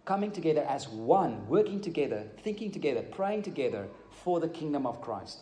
coming 0.08 0.30
together 0.30 0.64
as 0.66 0.88
one, 0.88 1.46
working 1.48 1.82
together, 1.82 2.24
thinking 2.42 2.70
together, 2.70 3.02
praying 3.02 3.42
together 3.42 3.86
for 4.10 4.40
the 4.40 4.48
kingdom 4.48 4.86
of 4.86 5.02
Christ. 5.02 5.40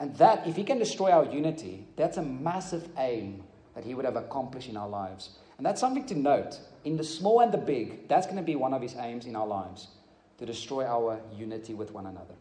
And 0.00 0.16
that, 0.16 0.46
if 0.46 0.56
He 0.56 0.64
can 0.64 0.78
destroy 0.78 1.10
our 1.10 1.26
unity, 1.26 1.86
that's 1.94 2.16
a 2.16 2.22
massive 2.22 2.88
aim 2.96 3.42
that 3.74 3.84
He 3.84 3.92
would 3.94 4.06
have 4.06 4.16
accomplished 4.16 4.70
in 4.70 4.78
our 4.78 4.88
lives. 4.88 5.36
And 5.58 5.66
that's 5.66 5.82
something 5.82 6.06
to 6.06 6.14
note. 6.14 6.60
In 6.84 6.96
the 6.96 7.04
small 7.04 7.40
and 7.40 7.52
the 7.52 7.58
big, 7.58 8.08
that's 8.08 8.24
going 8.24 8.38
to 8.38 8.42
be 8.42 8.56
one 8.56 8.72
of 8.72 8.80
His 8.80 8.94
aims 8.96 9.26
in 9.26 9.36
our 9.36 9.46
lives 9.46 9.88
to 10.38 10.46
destroy 10.46 10.86
our 10.86 11.20
unity 11.36 11.74
with 11.74 11.92
one 11.92 12.06
another. 12.06 12.34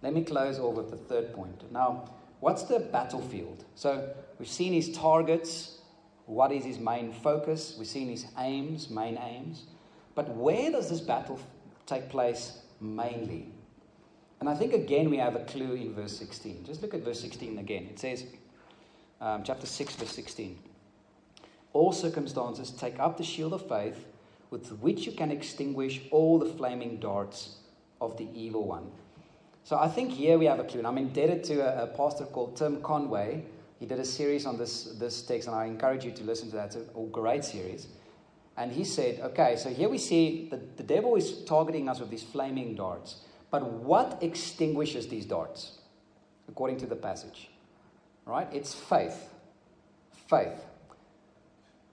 Let 0.00 0.14
me 0.14 0.22
close 0.22 0.60
off 0.60 0.76
with 0.76 0.92
the 0.92 0.96
third 0.96 1.34
point. 1.34 1.72
Now, 1.72 2.08
what's 2.38 2.62
the 2.62 2.78
battlefield? 2.78 3.64
So, 3.74 4.14
we've 4.38 4.48
seen 4.48 4.74
his 4.74 4.96
targets. 4.96 5.78
What 6.26 6.52
is 6.52 6.64
his 6.64 6.78
main 6.78 7.12
focus? 7.12 7.74
We've 7.76 7.88
seen 7.88 8.08
his 8.08 8.26
aims, 8.38 8.90
main 8.90 9.18
aims. 9.18 9.64
But 10.14 10.34
where 10.34 10.70
does 10.70 10.90
this 10.90 11.00
battle 11.00 11.38
take 11.86 12.08
place 12.08 12.58
mainly? 12.80 13.52
And 14.40 14.48
I 14.48 14.54
think 14.54 14.72
again 14.72 15.10
we 15.10 15.18
have 15.18 15.36
a 15.36 15.44
clue 15.44 15.74
in 15.74 15.94
verse 15.94 16.16
16. 16.16 16.64
Just 16.64 16.82
look 16.82 16.94
at 16.94 17.04
verse 17.04 17.20
16 17.20 17.58
again. 17.58 17.88
It 17.90 17.98
says, 17.98 18.24
um, 19.20 19.42
chapter 19.44 19.66
6, 19.66 19.96
verse 19.96 20.12
16. 20.12 20.58
All 21.72 21.92
circumstances 21.92 22.70
take 22.70 22.98
up 22.98 23.16
the 23.16 23.24
shield 23.24 23.52
of 23.52 23.68
faith 23.68 24.06
with 24.50 24.70
which 24.80 25.06
you 25.06 25.12
can 25.12 25.30
extinguish 25.30 26.00
all 26.10 26.38
the 26.38 26.46
flaming 26.46 26.98
darts 26.98 27.56
of 28.00 28.16
the 28.16 28.28
evil 28.34 28.66
one. 28.66 28.90
So 29.62 29.78
I 29.78 29.88
think 29.88 30.10
here 30.10 30.38
we 30.38 30.46
have 30.46 30.58
a 30.58 30.64
clue. 30.64 30.80
And 30.80 30.86
I'm 30.86 30.98
indebted 30.98 31.44
to 31.44 31.60
a, 31.60 31.84
a, 31.84 31.86
pastor 31.86 32.24
called 32.24 32.56
Tim 32.56 32.82
Conway. 32.82 33.44
He 33.78 33.86
did 33.86 34.00
a 34.00 34.04
series 34.04 34.46
on 34.46 34.58
this, 34.58 34.96
this 34.98 35.22
text, 35.22 35.46
and 35.48 35.56
I 35.56 35.66
encourage 35.66 36.04
you 36.04 36.10
to 36.12 36.24
listen 36.24 36.50
to 36.50 36.56
that. 36.56 36.74
It's 36.74 36.76
a 36.76 37.06
great 37.12 37.44
series. 37.44 37.86
And 38.60 38.70
he 38.70 38.84
said, 38.84 39.20
okay, 39.20 39.56
so 39.56 39.70
here 39.70 39.88
we 39.88 39.96
see 39.96 40.46
that 40.50 40.76
the 40.76 40.82
devil 40.82 41.16
is 41.16 41.42
targeting 41.44 41.88
us 41.88 41.98
with 41.98 42.10
these 42.10 42.22
flaming 42.22 42.74
darts. 42.74 43.22
But 43.50 43.64
what 43.64 44.18
extinguishes 44.20 45.08
these 45.08 45.24
darts, 45.24 45.78
according 46.46 46.76
to 46.80 46.86
the 46.86 46.94
passage? 46.94 47.48
Right? 48.26 48.46
It's 48.52 48.74
faith. 48.74 49.30
Faith. 50.28 50.62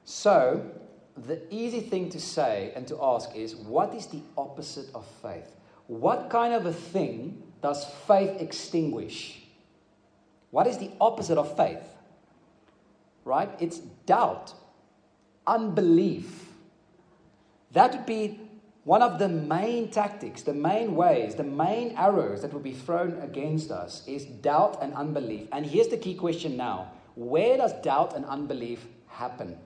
So, 0.03 0.69
the 1.15 1.41
easy 1.49 1.80
thing 1.80 2.10
to 2.10 2.19
say 2.19 2.73
and 2.75 2.86
to 2.89 3.01
ask 3.01 3.34
is 3.34 3.56
what 3.56 3.93
is 3.93 4.08
the 4.08 4.19
opposite 4.38 4.93
of 4.93 5.08
faith? 5.21 5.56
What 5.88 6.30
kind 6.30 6.53
of 6.53 6.65
a 6.65 6.73
thing 6.73 7.43
does 7.62 7.86
faith 8.10 8.41
extinguish? 8.41 9.41
What 10.51 10.67
is 10.67 10.77
the 10.77 10.91
opposite 10.99 11.38
of 11.38 11.56
faith? 11.56 11.95
Right? 13.23 13.49
It's 13.62 13.77
doubt, 14.06 14.53
unbelief. 15.47 16.46
That 17.77 17.91
would 17.93 18.05
be 18.07 18.39
one 18.83 19.01
of 19.01 19.19
the 19.19 19.29
main 19.29 19.89
tactics, 19.91 20.41
the 20.41 20.53
main 20.53 20.95
ways, 20.95 21.35
the 21.35 21.43
main 21.43 21.95
arrows 21.95 22.41
that 22.41 22.51
will 22.51 22.67
be 22.71 22.73
thrown 22.73 23.21
against 23.21 23.69
us 23.69 24.07
is 24.07 24.25
doubt 24.25 24.79
and 24.81 24.93
unbelief. 24.93 25.47
And 25.51 25.65
here's 25.65 25.89
the 25.89 25.97
key 25.97 26.15
question 26.15 26.57
now 26.57 26.91
where 27.15 27.57
does 27.57 27.73
doubt 27.81 28.15
and 28.15 28.25
unbelief 28.25 28.85
happen 29.07 29.57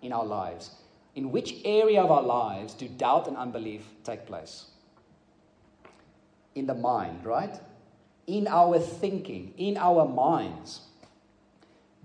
in 0.00 0.12
our 0.12 0.24
lives? 0.24 0.70
in 1.14 1.32
which 1.32 1.56
area 1.64 2.02
of 2.02 2.10
our 2.10 2.22
lives 2.22 2.74
do 2.74 2.88
doubt 2.88 3.26
and 3.26 3.36
unbelief 3.36 3.84
take 4.04 4.26
place? 4.26 4.66
In 6.54 6.66
the 6.66 6.74
mind, 6.74 7.24
right? 7.24 7.58
In 8.26 8.46
our 8.46 8.78
thinking, 8.78 9.52
in 9.56 9.76
our 9.76 10.06
minds. 10.06 10.82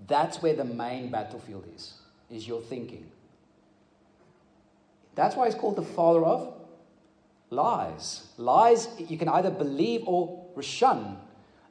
That's 0.06 0.42
where 0.42 0.54
the 0.54 0.64
main 0.64 1.10
battlefield 1.10 1.66
is, 1.74 1.94
is 2.30 2.46
your 2.46 2.60
thinking. 2.60 3.10
That's 5.16 5.34
why 5.34 5.46
it's 5.46 5.56
called 5.56 5.76
the 5.76 5.82
father 5.82 6.24
of 6.24 6.54
lies. 7.50 8.28
Lies 8.36 8.88
you 8.98 9.18
can 9.18 9.28
either 9.28 9.50
believe 9.50 10.02
or 10.06 10.46
shun. 10.62 11.18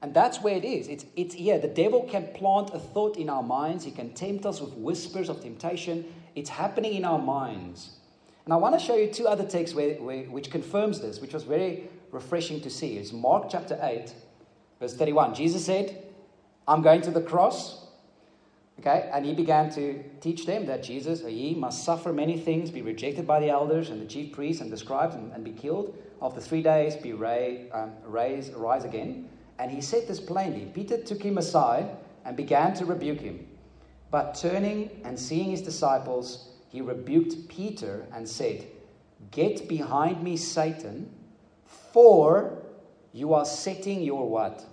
And 0.02 0.14
that's 0.14 0.42
where 0.42 0.56
it 0.56 0.66
is. 0.66 0.88
It's, 0.88 1.06
it's 1.16 1.34
here. 1.34 1.58
The 1.58 1.68
devil 1.68 2.04
can 2.04 2.28
plant 2.34 2.72
a 2.74 2.80
thought 2.80 3.18
in 3.18 3.30
our 3.30 3.42
minds. 3.42 3.86
He 3.86 3.92
can 3.92 4.14
tempt 4.14 4.46
us 4.46 4.62
with 4.62 4.74
whispers 4.74 5.30
of 5.30 5.42
temptation. 5.42 6.06
It's 6.36 6.50
happening 6.50 6.94
in 6.94 7.06
our 7.06 7.18
minds. 7.18 7.92
And 8.44 8.54
I 8.54 8.58
want 8.58 8.78
to 8.78 8.86
show 8.86 8.96
you 8.96 9.08
two 9.08 9.28
other 9.28 9.46
texts 9.46 9.76
where, 9.76 9.96
where, 9.96 10.24
which 10.26 10.52
confirms 10.52 11.02
this, 11.02 11.20
which 11.20 11.34
was 11.34 11.44
very 11.44 11.90
refreshing 12.12 12.62
to 12.62 12.70
see. 12.70 12.98
It's 12.98 13.12
Mark 13.12 13.50
chapter 13.50 13.80
8, 13.82 14.14
verse 14.80 14.96
31. 14.96 15.34
Jesus 15.34 15.66
said, 15.66 16.04
I'm 16.68 16.84
going 16.84 17.02
to 17.02 17.12
the 17.12 17.22
cross. 17.22 17.85
Okay, 18.80 19.10
and 19.14 19.26
he 19.26 19.34
began 19.34 19.70
to 19.72 20.04
teach 20.20 20.46
them 20.46 20.66
that 20.66 20.84
Jesus, 20.84 21.22
he, 21.22 21.56
must 21.56 21.86
suffer 21.86 22.12
many 22.12 22.38
things, 22.38 22.72
be 22.72 22.82
rejected 22.82 23.26
by 23.26 23.40
the 23.40 23.50
elders 23.50 23.90
and 23.90 24.02
the 24.02 24.06
chief 24.06 24.34
priests 24.34 24.62
and 24.62 24.72
the 24.72 24.78
scribes, 24.78 25.16
and, 25.16 25.32
and 25.32 25.44
be 25.44 25.52
killed. 25.52 25.98
After 26.22 26.42
three 26.42 26.62
days, 26.62 26.96
be 26.96 27.14
raised, 27.14 27.72
um, 27.74 27.94
raised, 28.04 28.54
rise 28.54 28.84
again. 28.84 29.30
And 29.60 29.72
he 29.72 29.80
said 29.80 30.08
this 30.08 30.20
plainly. 30.20 30.70
Peter 30.74 31.02
took 31.02 31.24
him 31.24 31.38
aside 31.38 31.90
and 32.26 32.36
began 32.36 32.74
to 32.76 32.86
rebuke 32.86 33.22
him. 33.22 33.48
But 34.12 34.36
turning 34.36 34.90
and 35.04 35.18
seeing 35.18 35.52
his 35.52 35.62
disciples, 35.62 36.50
he 36.68 36.82
rebuked 36.82 37.48
Peter 37.48 38.06
and 38.14 38.28
said, 38.28 38.66
Get 39.32 39.70
behind 39.70 40.22
me, 40.22 40.36
Satan, 40.36 41.10
for 41.66 42.62
you 43.14 43.34
are 43.34 43.46
setting 43.46 44.02
your 44.02 44.30
what? 44.30 44.66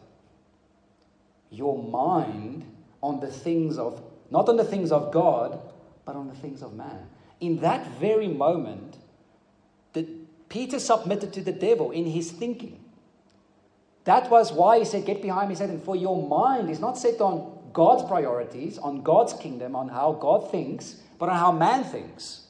Your 1.51 1.81
mind 1.83 2.65
on 3.03 3.21
the 3.21 3.27
things 3.27 3.79
of, 3.79 4.03
not 4.31 4.49
on 4.49 4.57
the 4.57 4.65
things 4.65 4.93
of 4.93 5.13
God, 5.13 5.61
but 6.05 6.17
on 6.17 6.29
the 6.29 6.35
things 6.35 6.63
of 6.63 6.75
man. 6.75 7.09
In 7.41 7.59
that 7.61 7.87
very 7.99 8.29
moment, 8.29 8.97
the, 9.93 10.07
Peter 10.49 10.79
submitted 10.79 11.33
to 11.33 11.41
the 11.41 11.53
devil 11.53 11.91
in 11.91 12.07
his 12.07 12.31
thinking. 12.31 12.79
That 14.05 14.31
was 14.31 14.53
why 14.53 14.79
he 14.79 14.85
said, 14.85 15.07
Get 15.07 15.23
behind 15.23 15.49
me, 15.49 15.55
Satan, 15.55 15.81
for 15.81 15.97
your 15.97 16.27
mind 16.27 16.71
is 16.71 16.81
not 16.81 16.99
set 16.99 17.21
on 17.21 17.59
God's 17.73 18.05
priorities, 18.05 18.79
on 18.79 19.03
God's 19.03 19.33
kingdom, 19.33 19.77
on 19.77 19.89
how 19.89 20.13
God 20.13 20.51
thinks, 20.51 20.97
but 21.19 21.29
on 21.29 21.37
how 21.37 21.53
man 21.53 21.85
thinks. 21.85 22.41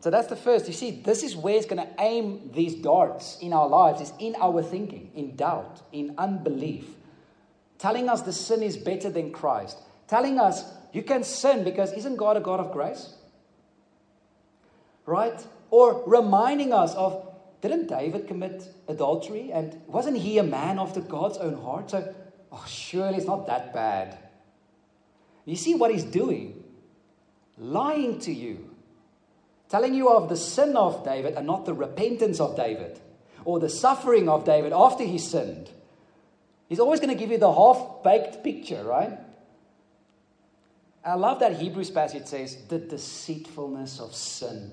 So 0.00 0.10
that's 0.10 0.28
the 0.28 0.36
first. 0.36 0.68
You 0.68 0.74
see, 0.74 0.90
this 0.90 1.22
is 1.22 1.34
where 1.34 1.56
it's 1.56 1.66
going 1.66 1.84
to 1.84 1.92
aim 1.98 2.50
these 2.54 2.74
darts 2.76 3.38
in 3.40 3.52
our 3.52 3.68
lives, 3.68 4.00
is 4.00 4.12
in 4.18 4.36
our 4.40 4.62
thinking, 4.62 5.10
in 5.14 5.34
doubt, 5.34 5.82
in 5.92 6.14
unbelief. 6.18 6.84
Telling 7.78 8.08
us 8.08 8.22
the 8.22 8.32
sin 8.32 8.62
is 8.62 8.76
better 8.76 9.10
than 9.10 9.32
Christ. 9.32 9.78
Telling 10.08 10.38
us 10.38 10.64
you 10.92 11.02
can 11.02 11.22
sin 11.22 11.64
because 11.64 11.92
isn't 11.92 12.16
God 12.16 12.36
a 12.36 12.40
God 12.40 12.60
of 12.60 12.72
grace? 12.72 13.14
Right? 15.06 15.46
Or 15.70 16.02
reminding 16.06 16.72
us 16.72 16.94
of 16.94 17.24
didn't 17.60 17.88
David 17.88 18.28
commit 18.28 18.68
adultery? 18.88 19.50
And 19.52 19.80
wasn't 19.86 20.18
he 20.18 20.38
a 20.38 20.42
man 20.42 20.78
after 20.78 21.00
God's 21.00 21.38
own 21.38 21.60
heart? 21.60 21.90
So 21.90 22.14
oh, 22.52 22.64
surely 22.68 23.16
it's 23.16 23.26
not 23.26 23.46
that 23.46 23.72
bad. 23.72 24.18
You 25.44 25.56
see 25.56 25.74
what 25.74 25.90
he's 25.90 26.04
doing? 26.04 26.62
Lying 27.56 28.20
to 28.20 28.32
you, 28.32 28.74
telling 29.68 29.94
you 29.94 30.10
of 30.10 30.28
the 30.28 30.36
sin 30.36 30.76
of 30.76 31.04
David 31.04 31.34
and 31.34 31.46
not 31.46 31.64
the 31.64 31.74
repentance 31.74 32.38
of 32.38 32.56
David 32.56 33.00
or 33.44 33.58
the 33.58 33.68
suffering 33.68 34.28
of 34.28 34.44
David 34.44 34.72
after 34.72 35.04
he 35.04 35.18
sinned. 35.18 35.70
He's 36.68 36.80
always 36.80 37.00
going 37.00 37.10
to 37.10 37.18
give 37.18 37.30
you 37.30 37.38
the 37.38 37.52
half 37.52 38.02
baked 38.04 38.44
picture, 38.44 38.82
right? 38.84 39.18
I 41.04 41.14
love 41.14 41.40
that 41.40 41.56
Hebrews 41.56 41.90
passage 41.90 42.26
says, 42.26 42.56
the 42.68 42.78
deceitfulness 42.78 44.00
of 44.00 44.14
sin. 44.14 44.72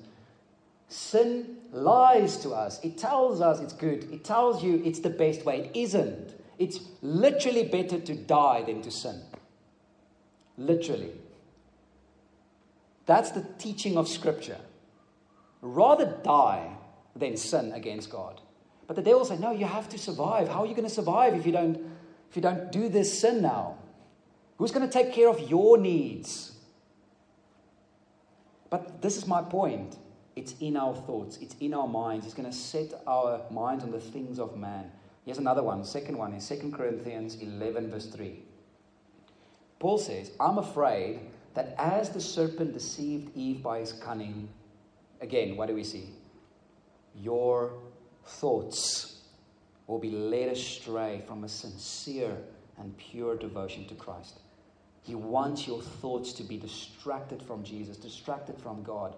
Sin 0.90 1.58
lies 1.72 2.38
to 2.38 2.52
us. 2.52 2.84
It 2.84 2.98
tells 2.98 3.42
us 3.42 3.60
it's 3.60 3.74
good. 3.74 4.12
It 4.12 4.24
tells 4.24 4.64
you 4.64 4.82
it's 4.84 5.00
the 5.00 5.10
best 5.10 5.46
way. 5.46 5.60
It 5.60 5.80
isn't. 5.80 6.34
It's 6.60 6.80
literally 7.02 7.64
better 7.64 8.00
to 8.00 8.16
die 8.16 8.64
than 8.64 8.82
to 8.82 8.92
sin. 8.92 9.22
Literally. 10.58 11.12
That's 13.06 13.32
the 13.32 13.46
teaching 13.58 13.98
of 13.98 14.08
Scripture. 14.08 14.58
Rather 15.62 16.18
die 16.24 16.76
than 17.16 17.38
sin 17.38 17.72
against 17.72 18.10
God. 18.10 18.42
But 18.88 18.96
the 18.96 19.02
devil 19.02 19.26
said, 19.26 19.40
No, 19.40 19.52
you 19.52 19.66
have 19.66 19.90
to 19.90 19.98
survive. 19.98 20.48
How 20.48 20.64
are 20.64 20.66
you 20.66 20.76
going 20.76 20.88
to 20.88 20.94
survive 20.94 21.34
if 21.36 21.46
you 21.46 21.52
don't, 21.52 21.78
if 22.30 22.36
you 22.36 22.42
don't 22.42 22.72
do 22.72 22.90
this 22.90 23.20
sin 23.20 23.42
now? 23.42 23.78
Who's 24.58 24.72
going 24.72 24.88
to 24.88 24.92
take 24.92 25.14
care 25.14 25.30
of 25.30 25.40
your 25.50 25.78
needs? 25.78 26.54
But 28.70 29.02
this 29.02 29.18
is 29.18 29.28
my 29.28 29.42
point. 29.42 29.98
It's 30.36 30.56
in 30.60 30.76
our 30.76 30.94
thoughts, 30.94 31.38
it's 31.38 31.56
in 31.62 31.74
our 31.74 31.88
minds. 31.88 32.26
It's 32.26 32.36
going 32.36 32.50
to 32.50 32.56
set 32.56 32.94
our 33.08 33.42
minds 33.50 33.84
on 33.84 33.92
the 33.92 34.02
things 34.02 34.38
of 34.38 34.58
man. 34.58 34.92
Here's 35.24 35.38
another 35.38 35.64
one. 35.64 35.84
Second 35.86 36.18
one 36.18 36.34
is 36.34 36.48
2 36.48 36.72
Corinthians 36.72 37.36
11, 37.36 37.90
verse 37.90 38.08
3. 38.08 38.44
Paul 39.80 39.98
says, 39.98 40.32
I'm 40.40 40.58
afraid 40.58 41.22
that 41.54 41.74
as 41.78 42.10
the 42.10 42.22
serpent 42.22 42.74
deceived 42.74 43.36
Eve 43.36 43.64
by 43.64 43.80
his 43.80 43.94
cunning, 43.94 44.50
again, 45.22 45.56
what 45.56 45.68
do 45.68 45.76
we 45.76 45.84
see? 45.84 46.10
Your 47.16 47.74
thoughts 48.26 49.22
will 49.88 50.00
be 50.00 50.12
led 50.12 50.50
astray 50.50 51.22
from 51.28 51.44
a 51.44 51.50
sincere 51.50 52.38
and 52.78 52.98
pure 52.98 53.36
devotion 53.36 53.88
to 53.88 53.96
Christ. 53.96 54.40
He 55.04 55.16
wants 55.16 55.68
your 55.68 55.82
thoughts 55.82 56.34
to 56.34 56.44
be 56.44 56.58
distracted 56.58 57.42
from 57.42 57.64
Jesus, 57.64 57.98
distracted 57.98 58.60
from 58.60 58.84
God, 58.84 59.16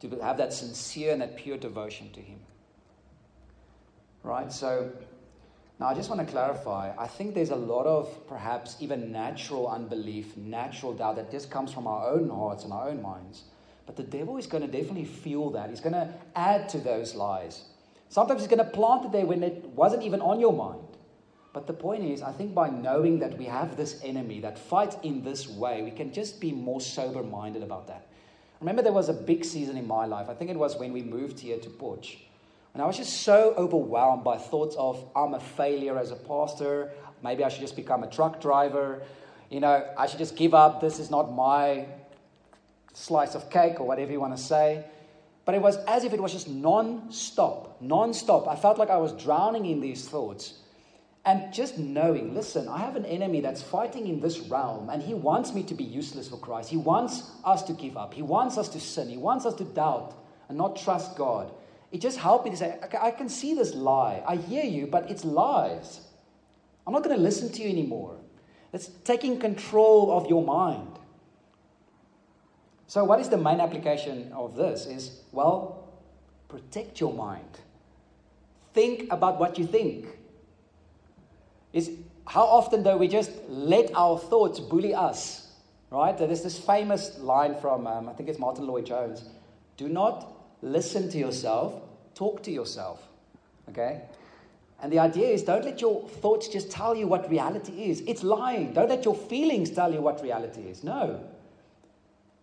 to 0.00 0.08
have 0.20 0.38
that 0.38 0.52
sincere 0.52 1.12
and 1.12 1.20
that 1.20 1.36
pure 1.36 1.56
devotion 1.56 2.12
to 2.12 2.20
Him. 2.20 2.38
Right? 4.22 4.52
So, 4.52 4.92
now 5.80 5.86
I 5.86 5.94
just 5.94 6.08
want 6.08 6.24
to 6.24 6.32
clarify. 6.32 6.92
I 6.96 7.06
think 7.06 7.34
there's 7.34 7.50
a 7.50 7.56
lot 7.56 7.86
of 7.86 8.26
perhaps 8.28 8.76
even 8.80 9.10
natural 9.10 9.68
unbelief, 9.68 10.36
natural 10.36 10.92
doubt 10.94 11.16
that 11.16 11.30
just 11.30 11.50
comes 11.50 11.72
from 11.72 11.86
our 11.86 12.08
own 12.08 12.30
hearts 12.30 12.64
and 12.64 12.72
our 12.72 12.88
own 12.88 13.02
minds. 13.02 13.42
But 13.84 13.96
the 13.96 14.02
devil 14.02 14.36
is 14.36 14.46
going 14.46 14.62
to 14.62 14.70
definitely 14.70 15.04
feel 15.04 15.50
that. 15.50 15.70
He's 15.70 15.80
going 15.80 15.92
to 15.92 16.12
add 16.34 16.68
to 16.70 16.78
those 16.78 17.14
lies. 17.14 17.64
Sometimes 18.08 18.40
he's 18.40 18.48
going 18.48 18.64
to 18.64 18.70
plant 18.70 19.06
it 19.06 19.12
there 19.12 19.26
when 19.26 19.42
it 19.42 19.64
wasn't 19.70 20.02
even 20.02 20.20
on 20.20 20.40
your 20.40 20.52
mind. 20.52 20.80
But 21.52 21.66
the 21.66 21.72
point 21.72 22.04
is, 22.04 22.22
I 22.22 22.32
think 22.32 22.54
by 22.54 22.68
knowing 22.68 23.18
that 23.20 23.38
we 23.38 23.46
have 23.46 23.76
this 23.76 24.00
enemy 24.04 24.40
that 24.40 24.58
fights 24.58 24.96
in 25.02 25.22
this 25.22 25.48
way, 25.48 25.82
we 25.82 25.90
can 25.90 26.12
just 26.12 26.40
be 26.40 26.52
more 26.52 26.80
sober 26.80 27.22
minded 27.22 27.62
about 27.62 27.86
that. 27.88 28.06
Remember, 28.60 28.82
there 28.82 28.92
was 28.92 29.08
a 29.08 29.14
big 29.14 29.44
season 29.44 29.76
in 29.76 29.86
my 29.86 30.06
life. 30.06 30.28
I 30.28 30.34
think 30.34 30.50
it 30.50 30.56
was 30.56 30.76
when 30.76 30.92
we 30.92 31.02
moved 31.02 31.40
here 31.40 31.58
to 31.58 31.70
Potch. 31.70 32.18
And 32.74 32.82
I 32.82 32.86
was 32.86 32.98
just 32.98 33.22
so 33.22 33.54
overwhelmed 33.56 34.22
by 34.22 34.36
thoughts 34.36 34.76
of, 34.76 35.02
I'm 35.16 35.32
a 35.32 35.40
failure 35.40 35.98
as 35.98 36.10
a 36.10 36.16
pastor. 36.16 36.92
Maybe 37.22 37.42
I 37.42 37.48
should 37.48 37.62
just 37.62 37.74
become 37.74 38.02
a 38.02 38.10
truck 38.10 38.38
driver. 38.38 39.02
You 39.48 39.60
know, 39.60 39.86
I 39.96 40.06
should 40.06 40.18
just 40.18 40.36
give 40.36 40.52
up. 40.52 40.82
This 40.82 40.98
is 40.98 41.10
not 41.10 41.32
my 41.32 41.86
slice 42.92 43.34
of 43.34 43.48
cake 43.48 43.80
or 43.80 43.86
whatever 43.86 44.12
you 44.12 44.20
want 44.20 44.36
to 44.36 44.42
say. 44.42 44.84
But 45.46 45.54
it 45.54 45.62
was 45.62 45.76
as 45.86 46.04
if 46.04 46.12
it 46.12 46.20
was 46.20 46.32
just 46.32 46.48
non 46.48 47.10
stop, 47.10 47.80
non 47.80 48.12
stop. 48.12 48.48
I 48.48 48.56
felt 48.56 48.78
like 48.78 48.90
I 48.90 48.98
was 48.98 49.12
drowning 49.12 49.64
in 49.64 49.80
these 49.80 50.06
thoughts. 50.06 50.54
And 51.24 51.52
just 51.52 51.78
knowing, 51.78 52.34
listen, 52.34 52.68
I 52.68 52.78
have 52.78 52.94
an 52.94 53.04
enemy 53.04 53.40
that's 53.40 53.62
fighting 53.62 54.06
in 54.06 54.20
this 54.20 54.38
realm, 54.40 54.90
and 54.90 55.02
he 55.02 55.12
wants 55.12 55.52
me 55.52 55.64
to 55.64 55.74
be 55.74 55.82
useless 55.82 56.28
for 56.28 56.36
Christ. 56.36 56.68
He 56.68 56.76
wants 56.76 57.30
us 57.44 57.64
to 57.64 57.72
give 57.72 57.96
up. 57.96 58.14
He 58.14 58.22
wants 58.22 58.58
us 58.58 58.68
to 58.70 58.80
sin. 58.80 59.08
He 59.08 59.16
wants 59.16 59.44
us 59.44 59.54
to 59.54 59.64
doubt 59.64 60.14
and 60.48 60.58
not 60.58 60.76
trust 60.76 61.16
God. 61.16 61.52
It 61.90 62.00
just 62.00 62.18
helped 62.18 62.44
me 62.44 62.50
to 62.52 62.56
say, 62.56 62.78
okay, 62.84 62.98
I 63.00 63.10
can 63.10 63.28
see 63.28 63.54
this 63.54 63.74
lie. 63.74 64.22
I 64.26 64.36
hear 64.36 64.64
you, 64.64 64.86
but 64.86 65.10
it's 65.10 65.24
lies. 65.24 66.00
I'm 66.86 66.92
not 66.92 67.02
going 67.02 67.16
to 67.16 67.22
listen 67.22 67.50
to 67.52 67.62
you 67.62 67.68
anymore. 67.68 68.16
It's 68.72 68.88
taking 69.04 69.38
control 69.40 70.16
of 70.16 70.28
your 70.28 70.44
mind. 70.44 70.95
So, 72.86 73.04
what 73.04 73.20
is 73.20 73.28
the 73.28 73.36
main 73.36 73.60
application 73.60 74.32
of 74.32 74.56
this? 74.56 74.86
Is, 74.86 75.20
well, 75.32 75.88
protect 76.48 77.00
your 77.00 77.12
mind. 77.12 77.60
Think 78.74 79.12
about 79.12 79.40
what 79.40 79.58
you 79.58 79.66
think. 79.66 80.06
Is 81.72 81.90
how 82.26 82.44
often 82.44 82.82
do 82.82 82.96
we 82.96 83.08
just 83.08 83.30
let 83.48 83.90
our 83.94 84.18
thoughts 84.18 84.60
bully 84.60 84.94
us? 84.94 85.52
Right? 85.90 86.16
There's 86.16 86.42
this 86.42 86.58
famous 86.58 87.18
line 87.18 87.56
from, 87.60 87.86
um, 87.86 88.08
I 88.08 88.12
think 88.12 88.28
it's 88.28 88.38
Martyn 88.38 88.66
Lloyd-Jones 88.66 89.24
do 89.76 89.88
not 89.88 90.32
listen 90.62 91.08
to 91.10 91.18
yourself, 91.18 91.82
talk 92.14 92.42
to 92.44 92.50
yourself. 92.50 93.00
Okay? 93.68 94.02
And 94.82 94.92
the 94.92 94.98
idea 94.98 95.28
is 95.28 95.42
don't 95.42 95.64
let 95.64 95.80
your 95.80 96.08
thoughts 96.08 96.48
just 96.48 96.70
tell 96.70 96.94
you 96.94 97.06
what 97.06 97.30
reality 97.30 97.90
is. 97.90 98.02
It's 98.06 98.22
lying. 98.22 98.72
Don't 98.72 98.88
let 98.88 99.04
your 99.04 99.14
feelings 99.14 99.70
tell 99.70 99.92
you 99.92 100.00
what 100.00 100.22
reality 100.22 100.62
is. 100.62 100.84
No. 100.84 101.20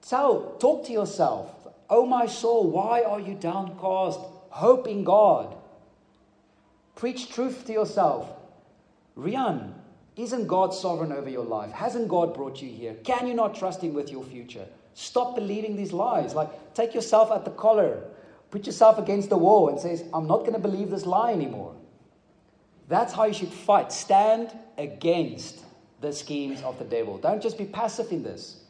Tell, 0.08 0.56
talk 0.60 0.86
to 0.88 0.92
yourself. 0.92 1.50
Oh, 1.90 2.06
my 2.06 2.26
soul, 2.26 2.70
why 2.70 3.04
are 3.04 3.20
you 3.20 3.36
downcast? 3.36 4.20
Hope 4.50 4.88
in 4.88 5.04
God. 5.04 5.56
Preach 6.96 7.32
truth 7.32 7.66
to 7.68 7.74
yourself. 7.74 8.30
Rian, 9.18 9.74
isn't 10.16 10.48
God 10.48 10.74
sovereign 10.74 11.12
over 11.12 11.30
your 11.30 11.46
life? 11.46 11.72
Hasn't 11.72 12.08
God 12.08 12.34
brought 12.34 12.62
you 12.62 12.70
here? 12.70 12.96
Can 13.04 13.28
you 13.28 13.34
not 13.34 13.56
trust 13.56 13.82
Him 13.82 13.94
with 13.94 14.12
your 14.12 14.24
future? 14.24 14.66
Stop 14.94 15.36
believing 15.36 15.76
these 15.76 15.94
lies. 15.94 16.36
Like, 16.36 16.74
take 16.74 16.94
yourself 16.94 17.32
at 17.32 17.46
the 17.46 17.52
collar, 17.52 18.04
put 18.52 18.66
yourself 18.66 18.98
against 18.98 19.30
the 19.30 19.38
wall, 19.38 19.70
and 19.70 19.80
says, 19.80 20.04
I'm 20.14 20.28
not 20.28 20.40
going 20.40 20.54
to 20.54 20.60
believe 20.60 20.92
this 20.92 21.06
lie 21.06 21.32
anymore. 21.32 21.76
That's 22.90 23.14
how 23.14 23.26
you 23.26 23.34
should 23.34 23.54
fight. 23.54 23.92
Stand 23.92 24.52
against 24.78 25.64
the 26.02 26.12
schemes 26.12 26.62
of 26.62 26.78
the 26.78 26.86
devil. 26.86 27.18
Don't 27.18 27.42
just 27.42 27.58
be 27.58 27.66
passive 27.66 28.12
in 28.12 28.24
this. 28.24 28.63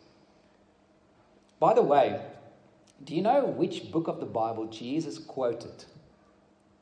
By 1.64 1.74
the 1.74 1.82
way, 1.82 2.20
do 3.06 3.16
you 3.16 3.22
know 3.22 3.46
which 3.46 3.90
book 3.90 4.10
of 4.10 4.20
the 4.20 4.26
Bible 4.26 4.66
Jesus 4.66 5.18
quoted 5.18 5.86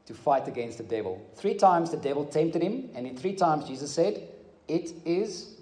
to 0.08 0.16
fight 0.16 0.48
against 0.48 0.80
the 0.80 0.84
devil? 0.84 1.24
Three 1.36 1.54
times 1.54 1.92
the 1.92 1.98
devil 1.98 2.26
tempted 2.26 2.64
him, 2.64 2.90
and 2.96 3.06
in 3.06 3.16
three 3.16 3.36
times 3.36 3.66
Jesus 3.66 3.92
said, 3.92 4.28
It 4.68 4.92
is 5.06 5.54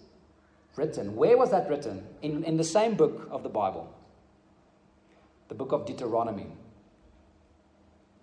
written. 0.78 1.18
Where 1.18 1.38
was 1.38 1.52
that 1.52 1.70
written? 1.70 2.08
In, 2.22 2.46
in 2.46 2.56
the 2.56 2.64
same 2.64 2.96
book 2.96 3.28
of 3.30 3.44
the 3.44 3.50
Bible, 3.50 3.94
the 5.50 5.56
book 5.56 5.74
of 5.74 5.86
Deuteronomy. 5.86 6.48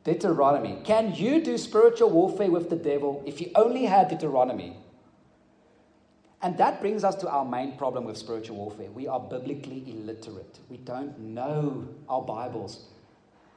Deuteronomy. 0.02 0.78
Can 0.82 1.14
you 1.14 1.44
do 1.44 1.58
spiritual 1.58 2.08
warfare 2.08 2.50
with 2.50 2.70
the 2.70 2.76
devil 2.76 3.22
if 3.26 3.42
you 3.42 3.50
only 3.54 3.84
had 3.84 4.08
Deuteronomy? 4.08 4.78
And 6.42 6.58
that 6.58 6.80
brings 6.80 7.02
us 7.02 7.14
to 7.16 7.28
our 7.28 7.44
main 7.44 7.76
problem 7.76 8.04
with 8.04 8.16
spiritual 8.16 8.56
warfare. 8.56 8.90
We 8.90 9.08
are 9.08 9.18
biblically 9.18 9.84
illiterate. 9.86 10.58
We 10.68 10.76
don't 10.76 11.18
know 11.18 11.88
our 12.08 12.22
Bibles. 12.22 12.84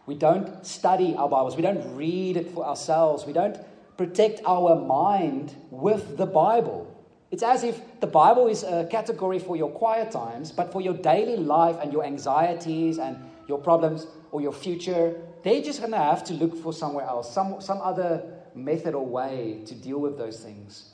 We 0.05 0.15
don't 0.15 0.65
study 0.65 1.15
our 1.15 1.29
Bibles. 1.29 1.55
We 1.55 1.61
don't 1.61 1.95
read 1.95 2.37
it 2.37 2.51
for 2.51 2.65
ourselves. 2.65 3.25
We 3.25 3.33
don't 3.33 3.57
protect 3.97 4.41
our 4.45 4.75
mind 4.75 5.55
with 5.69 6.17
the 6.17 6.25
Bible. 6.25 6.87
It's 7.31 7.43
as 7.43 7.63
if 7.63 7.79
the 7.99 8.07
Bible 8.07 8.47
is 8.47 8.63
a 8.63 8.87
category 8.89 9.39
for 9.39 9.55
your 9.55 9.69
quiet 9.69 10.09
times, 10.09 10.51
but 10.51 10.71
for 10.71 10.81
your 10.81 10.95
daily 10.95 11.37
life 11.37 11.75
and 11.81 11.93
your 11.93 12.03
anxieties 12.03 12.97
and 12.97 13.17
your 13.47 13.59
problems 13.59 14.07
or 14.31 14.41
your 14.41 14.53
future, 14.53 15.15
they're 15.43 15.61
just 15.61 15.79
going 15.79 15.91
to 15.91 15.97
have 15.97 16.23
to 16.23 16.33
look 16.33 16.55
for 16.57 16.73
somewhere 16.73 17.05
else, 17.05 17.31
some, 17.31 17.61
some 17.61 17.79
other 17.81 18.23
method 18.55 18.95
or 18.95 19.05
way 19.05 19.61
to 19.65 19.75
deal 19.75 19.99
with 19.99 20.17
those 20.17 20.39
things. 20.39 20.93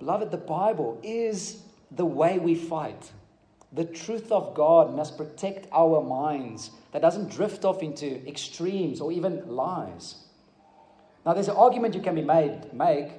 Beloved, 0.00 0.30
the 0.30 0.38
Bible 0.38 0.98
is 1.02 1.62
the 1.90 2.06
way 2.06 2.38
we 2.38 2.54
fight. 2.54 3.12
The 3.72 3.84
truth 3.84 4.32
of 4.32 4.54
God 4.54 4.96
must 4.96 5.16
protect 5.16 5.68
our 5.72 6.02
minds 6.02 6.70
that 6.92 7.02
doesn't 7.02 7.30
drift 7.30 7.64
off 7.64 7.82
into 7.82 8.26
extremes 8.26 9.00
or 9.00 9.12
even 9.12 9.46
lies. 9.46 10.16
Now, 11.24 11.34
there's 11.34 11.48
an 11.48 11.56
argument 11.56 11.94
you 11.94 12.00
can 12.00 12.14
be 12.14 12.22
made, 12.22 12.72
make 12.72 13.10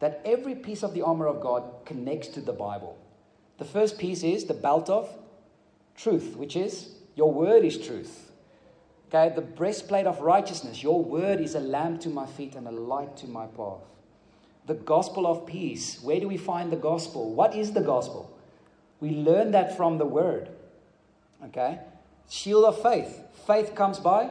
that 0.00 0.20
every 0.24 0.54
piece 0.54 0.82
of 0.82 0.92
the 0.92 1.02
armor 1.02 1.26
of 1.26 1.40
God 1.40 1.64
connects 1.86 2.28
to 2.28 2.40
the 2.42 2.52
Bible. 2.52 2.98
The 3.58 3.64
first 3.64 3.98
piece 3.98 4.22
is 4.22 4.44
the 4.44 4.54
belt 4.54 4.90
of 4.90 5.10
truth, 5.96 6.36
which 6.36 6.54
is 6.54 6.90
your 7.14 7.32
word 7.32 7.64
is 7.64 7.78
truth. 7.78 8.30
Okay, 9.08 9.34
the 9.34 9.40
breastplate 9.40 10.06
of 10.06 10.20
righteousness, 10.20 10.82
your 10.82 11.02
word 11.02 11.40
is 11.40 11.54
a 11.54 11.60
lamp 11.60 12.02
to 12.02 12.10
my 12.10 12.26
feet 12.26 12.54
and 12.56 12.68
a 12.68 12.72
light 12.72 13.16
to 13.18 13.26
my 13.26 13.46
path. 13.46 13.80
The 14.66 14.74
gospel 14.74 15.26
of 15.26 15.46
peace, 15.46 16.00
where 16.02 16.20
do 16.20 16.28
we 16.28 16.36
find 16.36 16.72
the 16.72 16.76
gospel? 16.76 17.32
What 17.32 17.54
is 17.54 17.72
the 17.72 17.80
gospel? 17.80 18.36
We 19.00 19.10
learn 19.10 19.52
that 19.52 19.76
from 19.76 19.98
the 19.98 20.06
word. 20.06 20.48
Okay? 21.44 21.78
Shield 22.28 22.64
of 22.64 22.82
faith. 22.82 23.20
Faith 23.46 23.74
comes 23.74 24.00
by 24.00 24.30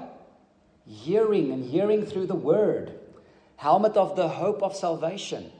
hearing 0.86 1.51
and 1.51 1.63
hearing 1.63 2.05
through 2.05 2.27
the 2.27 2.36
word. 2.36 2.91
Helmet 3.55 3.95
of 3.95 4.15
the 4.15 4.27
hope 4.27 4.61
of 4.61 4.75
salvation. 4.75 5.51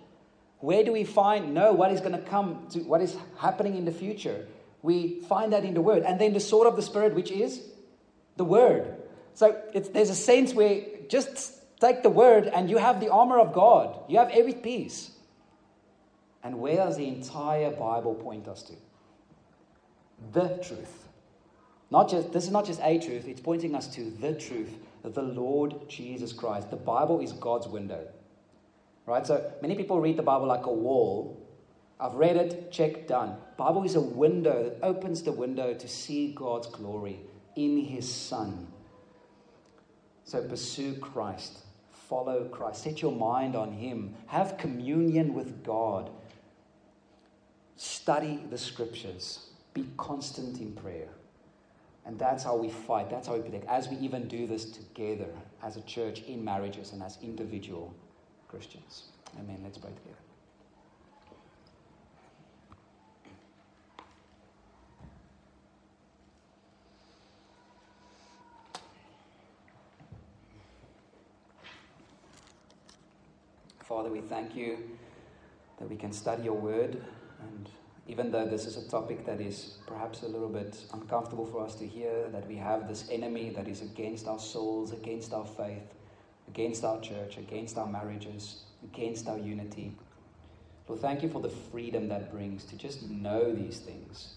Where 0.60 0.84
do 0.84 0.92
we 0.92 1.04
find 1.04 1.54
know 1.54 1.74
what 1.74 1.92
is 1.92 2.02
going 2.02 2.14
to 2.14 2.22
come 2.22 2.68
to 2.72 2.80
what 2.80 3.02
is 3.02 3.16
happening 3.38 3.76
in 3.76 3.86
the 3.86 3.92
future? 3.92 4.46
We 4.82 5.22
find 5.22 5.54
that 5.54 5.66
in 5.66 5.74
the 5.74 5.82
Word. 5.82 6.04
And 6.04 6.20
then 6.20 6.34
the 6.34 6.40
sword 6.40 6.68
of 6.68 6.76
the 6.76 6.82
Spirit, 6.82 7.16
which 7.16 7.32
is 7.32 7.62
the 8.38 8.46
Word. 8.46 8.96
So 9.34 9.60
there's 9.74 10.10
a 10.10 10.16
sense 10.16 10.54
where 10.54 10.82
just 11.10 11.54
take 11.80 12.04
the 12.04 12.10
Word 12.10 12.48
and 12.48 12.70
you 12.70 12.78
have 12.78 13.00
the 13.00 13.10
armor 13.10 13.40
of 13.40 13.54
God. 13.54 14.00
You 14.08 14.18
have 14.20 14.30
every 14.30 14.54
piece. 14.54 15.12
And 16.44 16.60
where 16.60 16.78
does 16.78 16.98
the 16.98 17.08
entire 17.08 17.72
Bible 17.72 18.14
point 18.14 18.48
us 18.48 18.62
to? 18.64 18.74
The 20.32 20.58
truth. 20.64 21.08
Not 21.92 22.10
just, 22.10 22.32
this 22.32 22.46
is 22.46 22.52
not 22.52 22.66
just 22.66 22.80
a 22.84 23.00
truth, 23.00 23.28
it's 23.28 23.42
pointing 23.42 23.76
us 23.76 23.88
to 23.96 24.10
the 24.20 24.34
truth, 24.34 24.70
the 25.04 25.22
Lord 25.22 25.88
Jesus 25.88 26.34
Christ. 26.34 26.70
The 26.70 26.78
Bible 26.78 27.20
is 27.20 27.32
God's 27.32 27.68
window. 27.68 28.08
Right? 29.06 29.26
So 29.26 29.52
many 29.62 29.76
people 29.76 30.02
read 30.02 30.18
the 30.18 30.24
Bible 30.24 30.48
like 30.48 30.66
a 30.66 30.74
wall. 30.74 31.42
I've 32.00 32.16
read 32.16 32.36
it, 32.36 32.72
check, 32.72 33.08
done. 33.08 33.38
Bible 33.58 33.84
is 33.84 33.96
a 33.96 34.02
window 34.02 34.64
that 34.64 34.86
opens 34.86 35.24
the 35.24 35.32
window 35.32 35.74
to 35.74 35.88
see 35.88 36.34
God's 36.34 36.68
glory 36.68 37.20
in 37.56 37.78
his 37.78 38.12
son. 38.12 38.68
So 40.26 40.44
pursue 40.44 40.96
Christ. 40.96 41.60
Follow 42.08 42.46
Christ. 42.46 42.84
Set 42.84 43.02
your 43.02 43.12
mind 43.12 43.56
on 43.56 43.72
him. 43.72 44.14
Have 44.28 44.58
communion 44.58 45.34
with 45.34 45.64
God. 45.64 46.10
Study 47.76 48.46
the 48.50 48.58
scriptures. 48.58 49.50
Be 49.74 49.86
constant 49.98 50.60
in 50.60 50.74
prayer. 50.74 51.10
And 52.06 52.20
that's 52.20 52.44
how 52.44 52.56
we 52.56 52.70
fight. 52.70 53.10
That's 53.10 53.28
how 53.28 53.36
we 53.36 53.42
protect. 53.42 53.68
As 53.68 53.88
we 53.90 53.98
even 53.98 54.28
do 54.28 54.46
this 54.46 54.66
together 54.66 55.30
as 55.64 55.78
a 55.78 55.82
church 55.82 56.22
in 56.22 56.44
marriages 56.44 56.94
and 56.94 57.02
as 57.02 57.18
individual 57.24 57.94
Christians. 58.48 59.06
Amen. 59.40 59.60
Let's 59.64 59.80
pray 59.80 59.92
together. 59.92 60.25
Father, 73.88 74.10
we 74.10 74.22
thank 74.22 74.56
you 74.56 74.80
that 75.78 75.88
we 75.88 75.96
can 75.96 76.12
study 76.12 76.42
your 76.44 76.56
word 76.56 77.04
and 77.40 77.70
even 78.08 78.32
though 78.32 78.46
this 78.48 78.66
is 78.66 78.78
a 78.78 78.90
topic 78.90 79.28
that 79.28 79.40
is 79.40 79.78
perhaps 79.86 80.24
a 80.24 80.28
little 80.28 80.50
bit 80.50 80.76
uncomfortable 80.92 81.46
for 81.46 81.64
us 81.64 81.76
to 81.76 81.86
hear, 81.86 82.28
that 82.32 82.48
we 82.48 82.56
have 82.56 82.88
this 82.88 83.08
enemy 83.12 83.52
that 83.52 83.68
is 83.68 83.84
against 83.84 84.28
our 84.28 84.40
souls, 84.40 84.92
against 84.92 85.34
our 85.34 85.46
faith, 85.46 85.94
against 86.48 86.84
our 86.84 87.00
church, 87.00 87.38
against 87.38 87.78
our 87.78 87.86
marriages, 87.86 88.64
against 88.84 89.28
our 89.28 89.38
unity. 89.38 89.92
Lord, 90.88 91.02
thank 91.02 91.22
you 91.22 91.30
for 91.30 91.42
the 91.42 91.50
freedom 91.50 92.08
that 92.10 92.32
brings 92.32 92.64
to 92.66 92.76
just 92.76 93.08
know 93.08 93.54
these 93.54 93.78
things, 93.78 94.34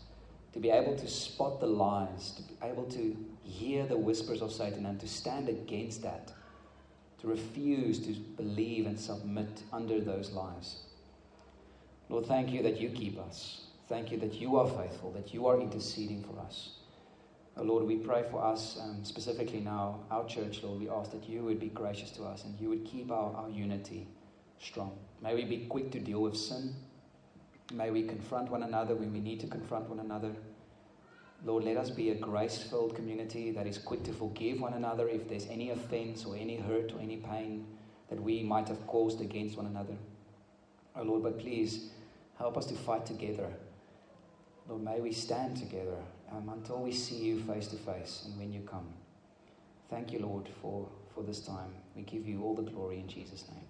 to 0.52 0.60
be 0.60 0.68
able 0.68 0.94
to 0.96 1.06
spot 1.06 1.58
the 1.58 1.66
lies, 1.66 2.32
to 2.32 2.42
be 2.42 2.54
able 2.62 2.84
to 2.84 3.16
hear 3.44 3.86
the 3.86 3.96
whispers 3.96 4.42
of 4.42 4.52
Satan 4.52 4.84
and 4.84 5.00
to 5.00 5.08
stand 5.08 5.48
against 5.48 6.02
that, 6.02 6.32
to 7.20 7.26
refuse 7.26 7.98
to 8.06 8.12
believe 8.36 8.86
and 8.86 8.98
submit 8.98 9.62
under 9.72 10.00
those 10.00 10.30
lies. 10.30 10.76
Lord, 12.08 12.26
thank 12.26 12.50
you 12.50 12.62
that 12.62 12.80
you 12.80 12.90
keep 12.90 13.18
us. 13.18 13.62
Thank 13.88 14.12
you 14.12 14.18
that 14.18 14.34
you 14.34 14.56
are 14.56 14.68
faithful, 14.68 15.12
that 15.12 15.32
you 15.34 15.46
are 15.46 15.60
interceding 15.60 16.22
for 16.22 16.38
us. 16.40 16.70
Oh, 17.56 17.64
Lord, 17.64 17.86
we 17.86 17.96
pray 17.96 18.24
for 18.30 18.44
us, 18.44 18.78
um, 18.80 19.04
specifically 19.04 19.60
now, 19.60 20.00
our 20.10 20.24
church, 20.26 20.62
Lord. 20.62 20.80
We 20.80 20.88
ask 20.88 21.10
that 21.10 21.28
you 21.28 21.42
would 21.42 21.58
be 21.58 21.68
gracious 21.68 22.10
to 22.12 22.24
us 22.24 22.44
and 22.44 22.58
you 22.60 22.68
would 22.68 22.84
keep 22.84 23.10
our, 23.10 23.34
our 23.34 23.50
unity 23.50 24.06
strong. 24.60 24.96
May 25.22 25.34
we 25.34 25.44
be 25.44 25.66
quick 25.66 25.90
to 25.92 25.98
deal 25.98 26.22
with 26.22 26.36
sin. 26.36 26.74
May 27.72 27.90
we 27.90 28.04
confront 28.04 28.50
one 28.50 28.62
another 28.62 28.94
when 28.94 29.12
we 29.12 29.20
need 29.20 29.40
to 29.40 29.46
confront 29.46 29.88
one 29.88 29.98
another. 29.98 30.32
Lord, 31.44 31.64
let 31.64 31.76
us 31.76 31.90
be 31.90 32.10
a 32.10 32.14
grace 32.14 32.62
filled 32.62 32.96
community 32.96 33.52
that 33.52 33.66
is 33.66 33.78
quick 33.78 34.02
to 34.04 34.12
forgive 34.12 34.60
one 34.60 34.74
another 34.74 35.08
if 35.08 35.28
there's 35.28 35.46
any 35.46 35.70
offense 35.70 36.24
or 36.24 36.36
any 36.36 36.56
hurt 36.56 36.92
or 36.92 37.00
any 37.00 37.16
pain 37.16 37.66
that 38.10 38.20
we 38.20 38.42
might 38.42 38.68
have 38.68 38.86
caused 38.86 39.20
against 39.20 39.56
one 39.56 39.66
another. 39.66 39.94
Oh, 40.96 41.02
Lord, 41.02 41.22
but 41.22 41.38
please 41.38 41.90
Help 42.38 42.56
us 42.56 42.66
to 42.66 42.74
fight 42.74 43.04
together. 43.04 43.48
Lord, 44.68 44.82
may 44.82 45.00
we 45.00 45.12
stand 45.12 45.56
together 45.56 45.96
um, 46.30 46.48
until 46.50 46.78
we 46.78 46.92
see 46.92 47.16
you 47.16 47.40
face 47.40 47.66
to 47.68 47.76
face 47.76 48.24
and 48.26 48.38
when 48.38 48.52
you 48.52 48.60
come. 48.60 48.86
Thank 49.90 50.12
you, 50.12 50.20
Lord, 50.20 50.48
for, 50.62 50.88
for 51.14 51.24
this 51.24 51.40
time. 51.40 51.74
We 51.96 52.02
give 52.02 52.28
you 52.28 52.44
all 52.44 52.54
the 52.54 52.62
glory 52.62 53.00
in 53.00 53.08
Jesus' 53.08 53.44
name. 53.48 53.67